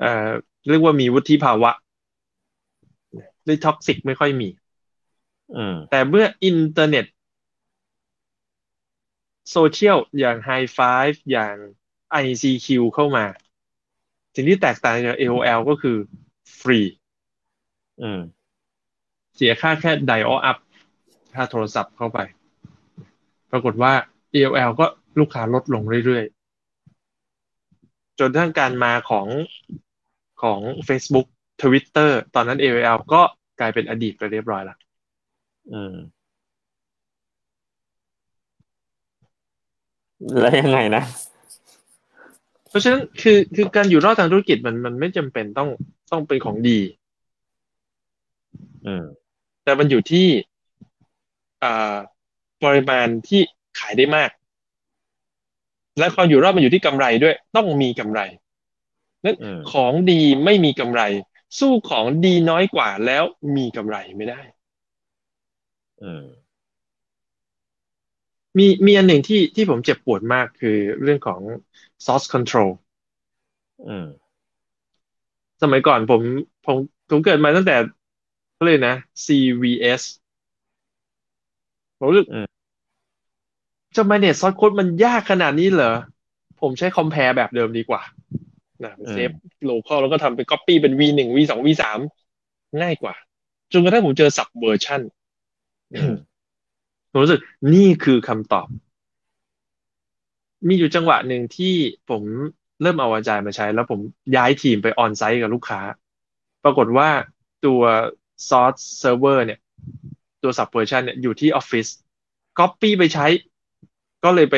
[0.00, 0.28] เอ่อ
[0.68, 1.70] เรียกว่ามีวุฒิภาวะ
[3.44, 4.48] หรือ toxic ไม่ค่อยมี
[5.56, 7.04] อืม แต่เมื่ออินเทอร์เน็ต
[9.50, 11.56] โซเชียลอย่าง High Five อย่าง
[12.10, 13.24] ICQ เข้ามา
[14.36, 15.96] สิ่งที่แตกต่างจาก AOL ก็คือ
[16.58, 16.78] ฟรี
[19.36, 20.58] เสียค่าแค่ dial up
[21.34, 22.18] ค่าโทรศัพท์เข้าไป
[23.50, 23.92] ปรากฏว่า
[24.34, 24.86] AOL ก็
[25.20, 29.26] ลูกค้าลดลงเรื่อยๆ จนทั้งการมาของ
[30.42, 31.26] ของ Facebook
[31.62, 33.22] Twitter ตอนนั้น AOL ก็
[33.60, 34.78] กลายเป็นอดีตไปเรียบร้อยล้ว
[35.72, 35.94] อืม
[40.40, 41.02] แล้วยังไงนะ
[42.76, 45.68] ราะฉะนั้นคือคือการอยู่รอดทางธุรกิจมันมันไม่จำเป็นต้อง
[46.12, 46.80] ต้องเป็นของดี
[48.86, 49.04] อืม
[49.64, 50.26] แต่มันอยู่ที่
[51.64, 51.96] อ่า
[52.64, 53.40] ปริมาณที่
[53.78, 54.30] ขายได้มาก
[55.98, 58.20] และความอยู่รอดมันอยู่ที่กำไรด้วย ต้องมีกำไร
[59.24, 61.02] นั้นอืมของดีไม่มีกำไร
[61.58, 63.24] สู้ของดีน้อยกว่าแล้ว
[63.56, 64.40] มีกำไรไม่ได้
[66.02, 66.24] อืม
[68.58, 71.40] มีมีอันหนึ่งที่ที่ผมเจ็บปวดมากคือเรื่องของ
[72.04, 72.70] source control
[73.88, 74.06] อืม
[75.62, 76.20] สมัยก่อนผม
[76.66, 76.76] ผม
[77.10, 77.76] ผมเกิดมาตั้งแต่
[78.58, 80.02] ก็เลยกนะ CVS
[81.98, 82.46] ผมรู้สึกอืม
[83.96, 85.94] จะ manage source code มันยากขนาดนี้เหรอ
[86.60, 88.02] ผมใช้ compare แบบเดิมดีกว่า
[88.84, 89.30] นะเซฟ
[89.70, 91.84] local แล้วก็ทำเป็น copy เป็น V1 V2 V3
[92.80, 93.14] ง่ายกว่า
[93.72, 95.00] จนกระทั่งผมเจอ subversion
[95.94, 96.14] อืม
[97.10, 97.40] ผมรู้สึก
[97.74, 98.66] นี่คือคำตอบ
[100.68, 101.74] มีอยู่จังหวะหนึ่งที่
[102.10, 102.22] ผม
[102.82, 104.00] เริ่มเอาอาจารย์มาใช้ แล้วผม
[104.36, 105.80] ย้ายทีมไปออนไซต์กับลูกค้า
[106.64, 107.08] ปรากฏว่า
[107.66, 107.82] ตัว
[108.48, 109.60] source server เนี่ย
[110.42, 111.86] ตัว subversion เนี่ยอยู่ที่ออฟฟิศ
[112.58, 113.26] copy ไปใช้
[114.24, 114.56] ก็เลยไป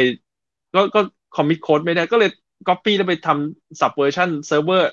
[0.75, 1.01] ก็ก็
[1.37, 2.31] commit code ไม่ได้ก็เลย
[2.69, 4.85] copy แล้วไปทำ subversion server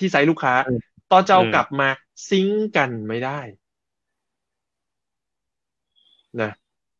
[0.00, 0.80] ที่ site ลูกค้าอืม
[1.12, 1.88] ตอนจะเอาอืมกลับมา
[2.28, 3.40] sync กันไม่ได้
[6.42, 6.50] นะ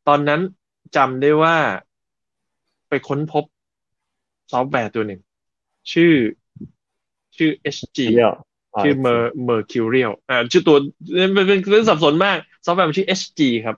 [0.08, 0.40] ตอนนั้น
[0.96, 1.56] จำได้ว่า
[2.94, 3.44] ไปค้นพบ
[4.52, 5.20] ซอฟต์แวร์ตัวหนึ่ง
[5.92, 6.12] ชื่อ
[7.36, 8.34] ชื่อ HG เที่ยว
[8.82, 10.76] ชื่อ Mer Mercurial อ่าชื่อตัว
[11.14, 13.76] เป็นเป็นเป็นสับสนมาก ซอฟต์แวร์มันชื่อ HG ครับ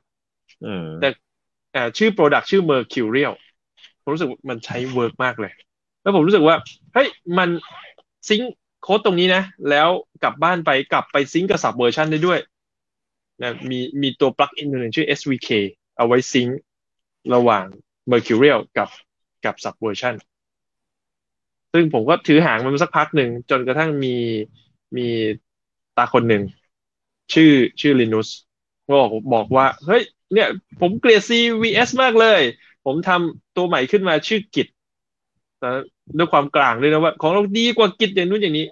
[0.65, 1.09] อืมแต่
[1.75, 3.35] อ่าชื่อ Product ชื่อ Mercurial
[4.03, 5.53] ผมรู้สึกว่ามันใช้ work มากเลย
[6.03, 6.57] แล้วผมรู้สึกว่า
[6.95, 7.49] เฮ้ยมัน
[8.29, 9.89] sync code ตรงนี้นะ แล้ว
[10.23, 12.39] กลับบ้านไปกลับไป sync กับ Subversion ได้ด้วย
[13.43, 15.49] นะมีมีตัว plugin ตัวหนึ่งชื่อ SVK
[15.97, 16.61] เอาไว้ sync
[17.35, 17.65] ระหว่าง
[18.11, 18.89] Mercurial กับ
[19.45, 20.15] กับ Subversion
[21.73, 24.15] ซึ่งผมก็ถือหางมันสักพักหนึ่ง จนกระทั่งมี
[24.97, 25.07] มี
[25.97, 26.43] ตาคนหนึ่ง
[27.35, 28.29] ชื่อชื่อ Linus
[28.89, 30.49] บอกบอกว่า เฮ้ย เนี่ย
[30.81, 32.41] ผมเกลียด CVS มากเลย
[32.85, 34.67] ผมทำตัวใหม่ขึ้นมาชื่อกิจ
[35.61, 35.69] แต่
[36.19, 38.67] ด้วยความกลางด้วยนะว่า ของเราดีกว่ากิจอย่างนู้นอย่างนี้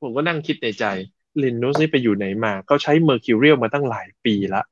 [0.00, 0.84] ผมก็นั่งคิดในใจ
[1.42, 4.64] Linus นี่ไปอยู่ไหนมา เขาใช้ Mercurial มาตั้งหลายปีแล้ว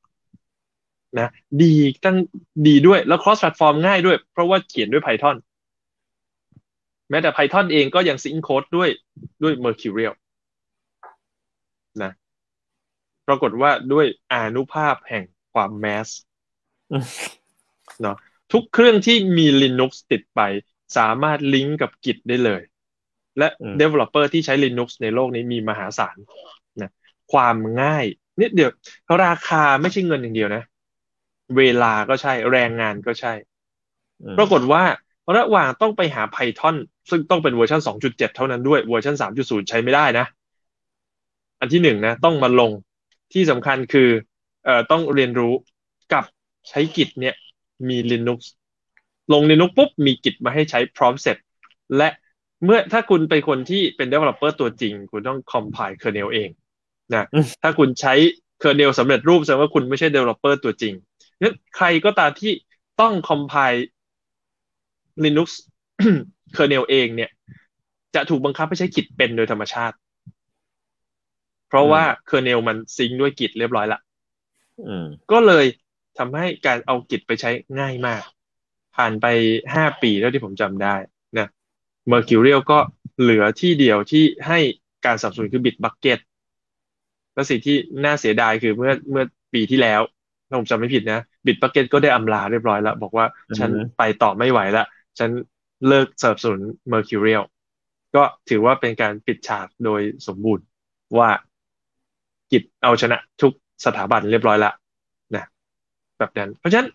[1.17, 1.29] นะ
[1.61, 1.73] ดี
[2.05, 2.17] ตั้ง
[2.67, 5.35] ดีด้วยแล้ว cross platform ง่ายด้วย เพราะว่าเขียนด้วย Python
[7.09, 8.89] แม้แต่ Python เองก็ยังซิงค์โค้ดด้วย
[9.43, 10.13] ด้วย Mercurial
[12.03, 12.11] นะ
[13.27, 16.09] ปรากฏว่าด้วยอานุภาพแห่งความแมส
[16.91, 17.05] อืม
[18.01, 18.17] เนาะ
[18.53, 20.41] ทุกเครื่องที่มี Linux ติดไป
[20.97, 22.61] สามารถลิงก์กับ Git ได้เลย
[23.37, 23.47] และ
[23.81, 26.17] developer ที่ใช้ Linux ในโลกนี้มีมหาศาล
[26.81, 26.91] นะ
[27.33, 28.05] ความง่าย
[28.41, 28.71] นิดเดียว
[29.23, 30.63] ราคาไม่ใช่เงินอย่างเดียวนะ
[31.57, 33.33] เวลาก็ใช่แรงงานก็ใช่
[34.37, 34.83] ปรากฏว่า
[35.37, 36.75] ระหว่างต้องไปหา Python
[37.09, 40.25] ซึ่งต้องเป็นเวอร์ชัน2.7 เท่านั้นด้วยเวอร์ชัน3.0 ใช้ไม่ได้นะ
[41.59, 42.71] อันที่หนึ่งนะ ต้องมาลง
[43.33, 44.09] ที่สำคัญคือ
[44.65, 45.53] เอ่อต้องเรียนรู้
[46.13, 46.23] กับ
[46.69, 47.35] ใช้กิจเนี่ย
[47.89, 48.39] มี Linux
[49.33, 51.37] ลง Linux ปุ๊บ มีกิจมาให้ใช้พร้อมเสร็จ
[51.97, 52.09] และ
[52.65, 56.49] เมื่อถ้าคุณเป็นคนที่เป็น developer ตัวจริง คุณต้อง compile kernel เอง
[57.13, 57.25] นะ
[57.61, 58.13] ถ้าคุณใช้
[58.61, 60.93] kernel สำเร็จรูปแสดงว่าคุณไม่ใช่ developer ตัวจริง
[61.41, 62.51] นั้นใครก็ตามที่
[63.01, 63.81] ต้อง compile
[65.23, 65.47] Linux
[66.55, 67.31] kernel เองเนี่ย
[68.15, 69.95] จะถูกบังคับให้ใช้กิจเป็นโดยธรรมชาติ
[71.67, 73.99] เพราะว่า kernel มันซิงค์ด้วยกิจเรียบร้อยละ
[75.31, 75.65] ก็เลย
[76.17, 77.49] ทำให้การเอากิจไปใช้
[77.79, 78.21] ง่ายมาก
[78.95, 79.25] ผ่านไป
[79.73, 80.95] ห้าปีเท่าที่ผมจำได้
[81.37, 81.47] นะ
[82.11, 82.79] Mercurial ก็
[83.21, 84.59] เหลือที่เดียวที่ให้
[85.05, 86.19] การสับสนคือบิตบักเก็ต
[87.33, 87.75] และสิ่งที่
[88.05, 90.01] น่าเสียดายคือเมื่อเมื่อปีที่แล้ว
[90.47, 93.25] ถ้าผมจำไม่ผิดนะ บิตบักเก็ตก็ได้อำลาเรียบร้อยแล้ว บอกว่า
[93.57, 94.85] ฉันไปต่อไม่ไหวละ
[95.19, 95.29] ฉัน
[95.87, 97.43] เลิกสนับสนุน Mercurial
[98.15, 100.65] ก็ถือว่าเป็นการปิดฉากโดยสมบูรณ์
[101.17, 101.29] ว่า
[102.51, 103.53] กิจเอาชนะทุก
[103.85, 104.71] สถาบันเรียบร้อยละ
[105.35, 105.45] นะ
[106.19, 106.89] แบบนั้น เพราะฉะนั้น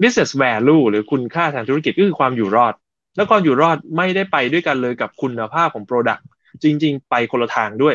[0.00, 2.74] business value หรือคุณค่าทางธุรกิจก็คือความอยู่รอด
[3.16, 6.22] แล้วความอยู่รอดไม่ได้ไปด้วยกันเลยกับคุณภาพของ Product
[6.62, 7.94] จริง ๆ ไปคนละทางด้วย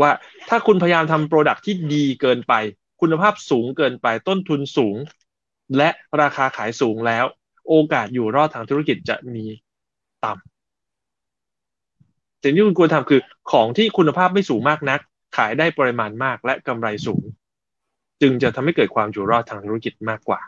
[0.00, 0.10] ว่า
[0.48, 2.54] ถ้าคุณพยายามทำ Product ที่ดีเกินไป
[3.00, 4.96] คุณภาพสูงเกินไปต้นทุนสูง
[5.76, 5.88] และ
[6.20, 7.24] ราคาขายสูงแล้ว
[7.68, 9.44] โอกาสอยู่รอดทางธุรกิจจะมี
[10.24, 10.44] ต่ำ
[12.42, 13.20] สิ่งที่คุณควรทำคือ
[13.52, 15.00] ของที่คุณภาพไม่สูงมากนัก
[15.36, 17.22] ขายได้ปริมาณมากและกำไรสูง
[18.22, 20.40] จึงจะทำให้เกิดความอยู่รอดทางธุรกิจมากกว่า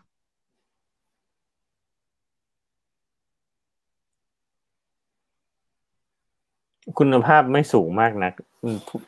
[6.98, 8.32] คุณภาพไม่สูงมากนัก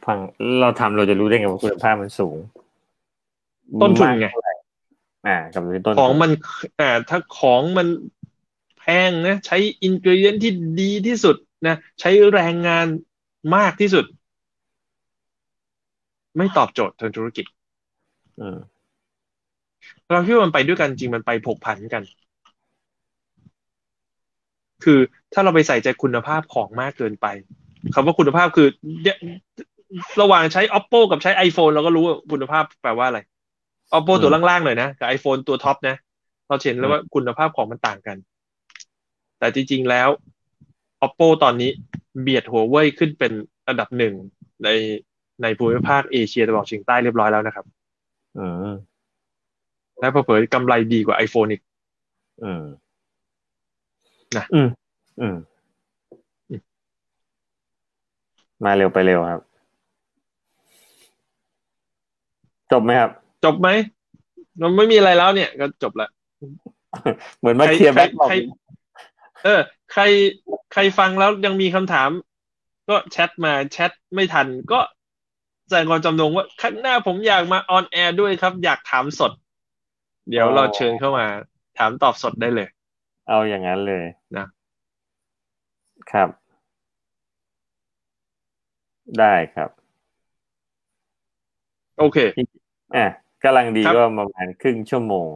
[0.07, 0.19] ฟัง
[0.61, 2.37] เราทำเราจะรู้ได้ไงว่าคุณภาพมันสูง
[3.83, 4.27] ต้นทุนไง
[5.27, 6.31] อ่ากับต้นของมัน
[6.81, 7.87] อ่าถ้าของมัน
[8.79, 12.87] แพงนะ ใช้อินกริเดียนที่ดีที่สุดนะใช้แรงงาน
[13.57, 14.05] มากที่สุด
[16.37, 17.47] ไม่ตอบโจทย์ทางธุรกิจ
[20.11, 22.03] เราคิดว่ามันไปด้วยกันจริงมันไปผกผันกัน
[24.85, 24.99] คือ
[25.33, 27.27] ถ้าเราไปใส่ใจคุณภาพของมากเกินไป
[27.95, 28.69] คำว่าคุณภาพคือ
[30.21, 33.21] ระหว่างใช้ oppo กับใช้ iphone เราก็รู้ว่าคุณภาพแปลว่าอะไร
[33.97, 35.97] oppo ตัวล่างๆหน่อยนะกับ iphone ตัวท็อปนะ
[36.49, 38.17] เราเห็นแล้วว่าคุณภาพของมันต่างกัน
[39.39, 40.09] แต่จริงๆแล้ว
[41.07, 41.71] oppo ตอนนี้
[42.21, 43.33] เบียดหัวเว่ยขึ้นเป็น
[43.67, 44.15] อันดับหนึ่ง
[44.65, 44.69] ใน
[45.43, 47.65] ในภูมิภาคเอเชียตะวันออกเฉียงใต้เรียบร้อยแล้วนะครับ
[48.39, 48.73] อืม
[50.01, 51.63] และเผยกำไรดีกว่า iPhone อีก
[52.43, 52.63] อืม
[54.37, 54.69] นะอืม
[55.21, 55.37] อืม
[58.65, 59.41] มาเร็วไปเร็วครับ
[62.73, 63.11] จบไหมครับ
[63.45, 63.69] จบไหม
[64.61, 66.09] มันไม่มีอะไรแล้วเนี่ยก็จบละ
[67.39, 68.11] เหมือนมา clear back
[69.45, 69.61] เออ
[69.93, 70.03] ใคร
[70.73, 72.11] ใครฟังแล้วยังมีคำถาม
[72.89, 74.81] ก็แชทมาแชทไม่ทัน ก็
[75.67, 79.33] แสดงความจำนงว่าข้างหน้าผมอยากมา on air ด้วยครับ อยากถามสด
[80.29, 81.27] เดี๋ยวเราเชิญเข้ามา
[81.79, 82.69] ถามตอบสดได้เลย
[83.29, 84.05] เอาอย่างนั้นเลย
[84.37, 84.47] นะ
[86.11, 86.29] ครับ
[89.19, 89.71] ได้ครับ
[91.99, 92.19] โอเค
[92.97, 93.07] อะ
[93.45, 95.29] กำลังดีก็ประมาณครึ่งชั่วโมง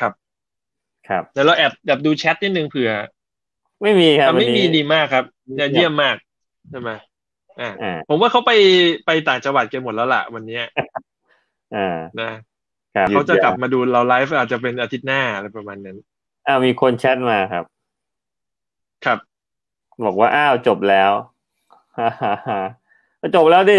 [0.00, 0.12] ครับ
[1.08, 2.90] ครับเดี๋ยวเราแอบแอบดูแชทนิดนึงเผื่อ
[3.82, 5.24] ไม่มีครับไม่มีดีมากครับ
[5.72, 6.16] เยี่ยมมาก
[6.70, 6.90] ใช่ไหม
[7.60, 7.70] อ่า
[8.08, 8.52] ผมว่าเขาไป
[9.06, 10.60] ไปต่างจังหวัดกันหมดแล้วล่ะวันนี้
[11.76, 12.30] อ่านะ
[13.08, 15.96] เขาจะกลับมาดูเราไลฟ์อาจจะเป็นอาทิตย์หน้าอะไรประมาณนั้น
[16.46, 17.64] อ้าวมีคนแชทมาครับ
[19.04, 19.18] ครับ
[20.06, 21.12] บอกว่าอ้าวจบแล้ว
[21.98, 22.60] ฮ่าฮ่าฮ่า
[23.36, 23.78] จบแล้วดิ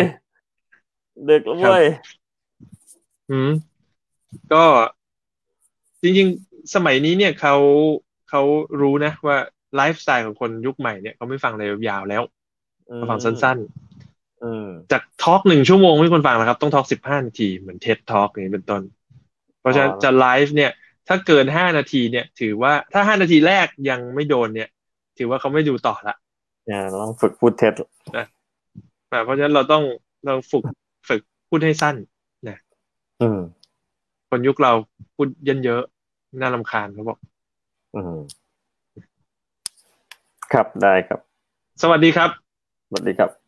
[1.29, 1.85] ดึกแล้วเว้ย
[3.33, 3.51] อืม
[4.53, 4.63] ก็
[6.01, 7.55] จริงๆ สมัยนี้เนี่ยเขา
[8.29, 8.41] เขา
[8.81, 9.37] รู้นะว่า
[9.75, 12.23] ไลฟ์สไตล์ของคนยุคใหม่เนี่ยเขาไม่ฟังอะไรยาวแล้ว
[12.95, 18.81] เขาฟังสั้นๆจาก talk หนึ่งชั่วโมงไม่คนฟังนะครับ ต้อง talk สิบห้านาทีเหมือน TED Talk อย่างนี้เป็นต้น
[19.59, 20.71] เพราะฉะนั้นจะไลฟ์เนี่ย
[21.07, 24.69] ถ้าเกินห้านาทีเนี่ย ถือว่าถ้าห้านาทีแรกยังไม่โดนเนี่ย
[25.17, 26.15] ถือว่าเขาไม่ดูต่อละ
[26.69, 27.73] อ่าต้องฝึกพูดเท็ด
[28.17, 28.25] นะ
[29.25, 29.83] เพราะฉะนั้นเราต้อง
[30.25, 30.63] เราฝึก
[31.09, 32.12] ฝึกพูดให้สั้นนะ
[33.21, 33.39] อืม
[34.29, 34.71] คนยุคเรา
[35.15, 35.81] พูดเยอะเยอะ
[36.39, 37.17] น่าลำคาญเขาบอก
[37.95, 38.17] อืม
[40.53, 41.19] ครับได้ครับ
[41.81, 42.29] สวัสดีครับ
[42.87, 43.42] สวัสดีครับ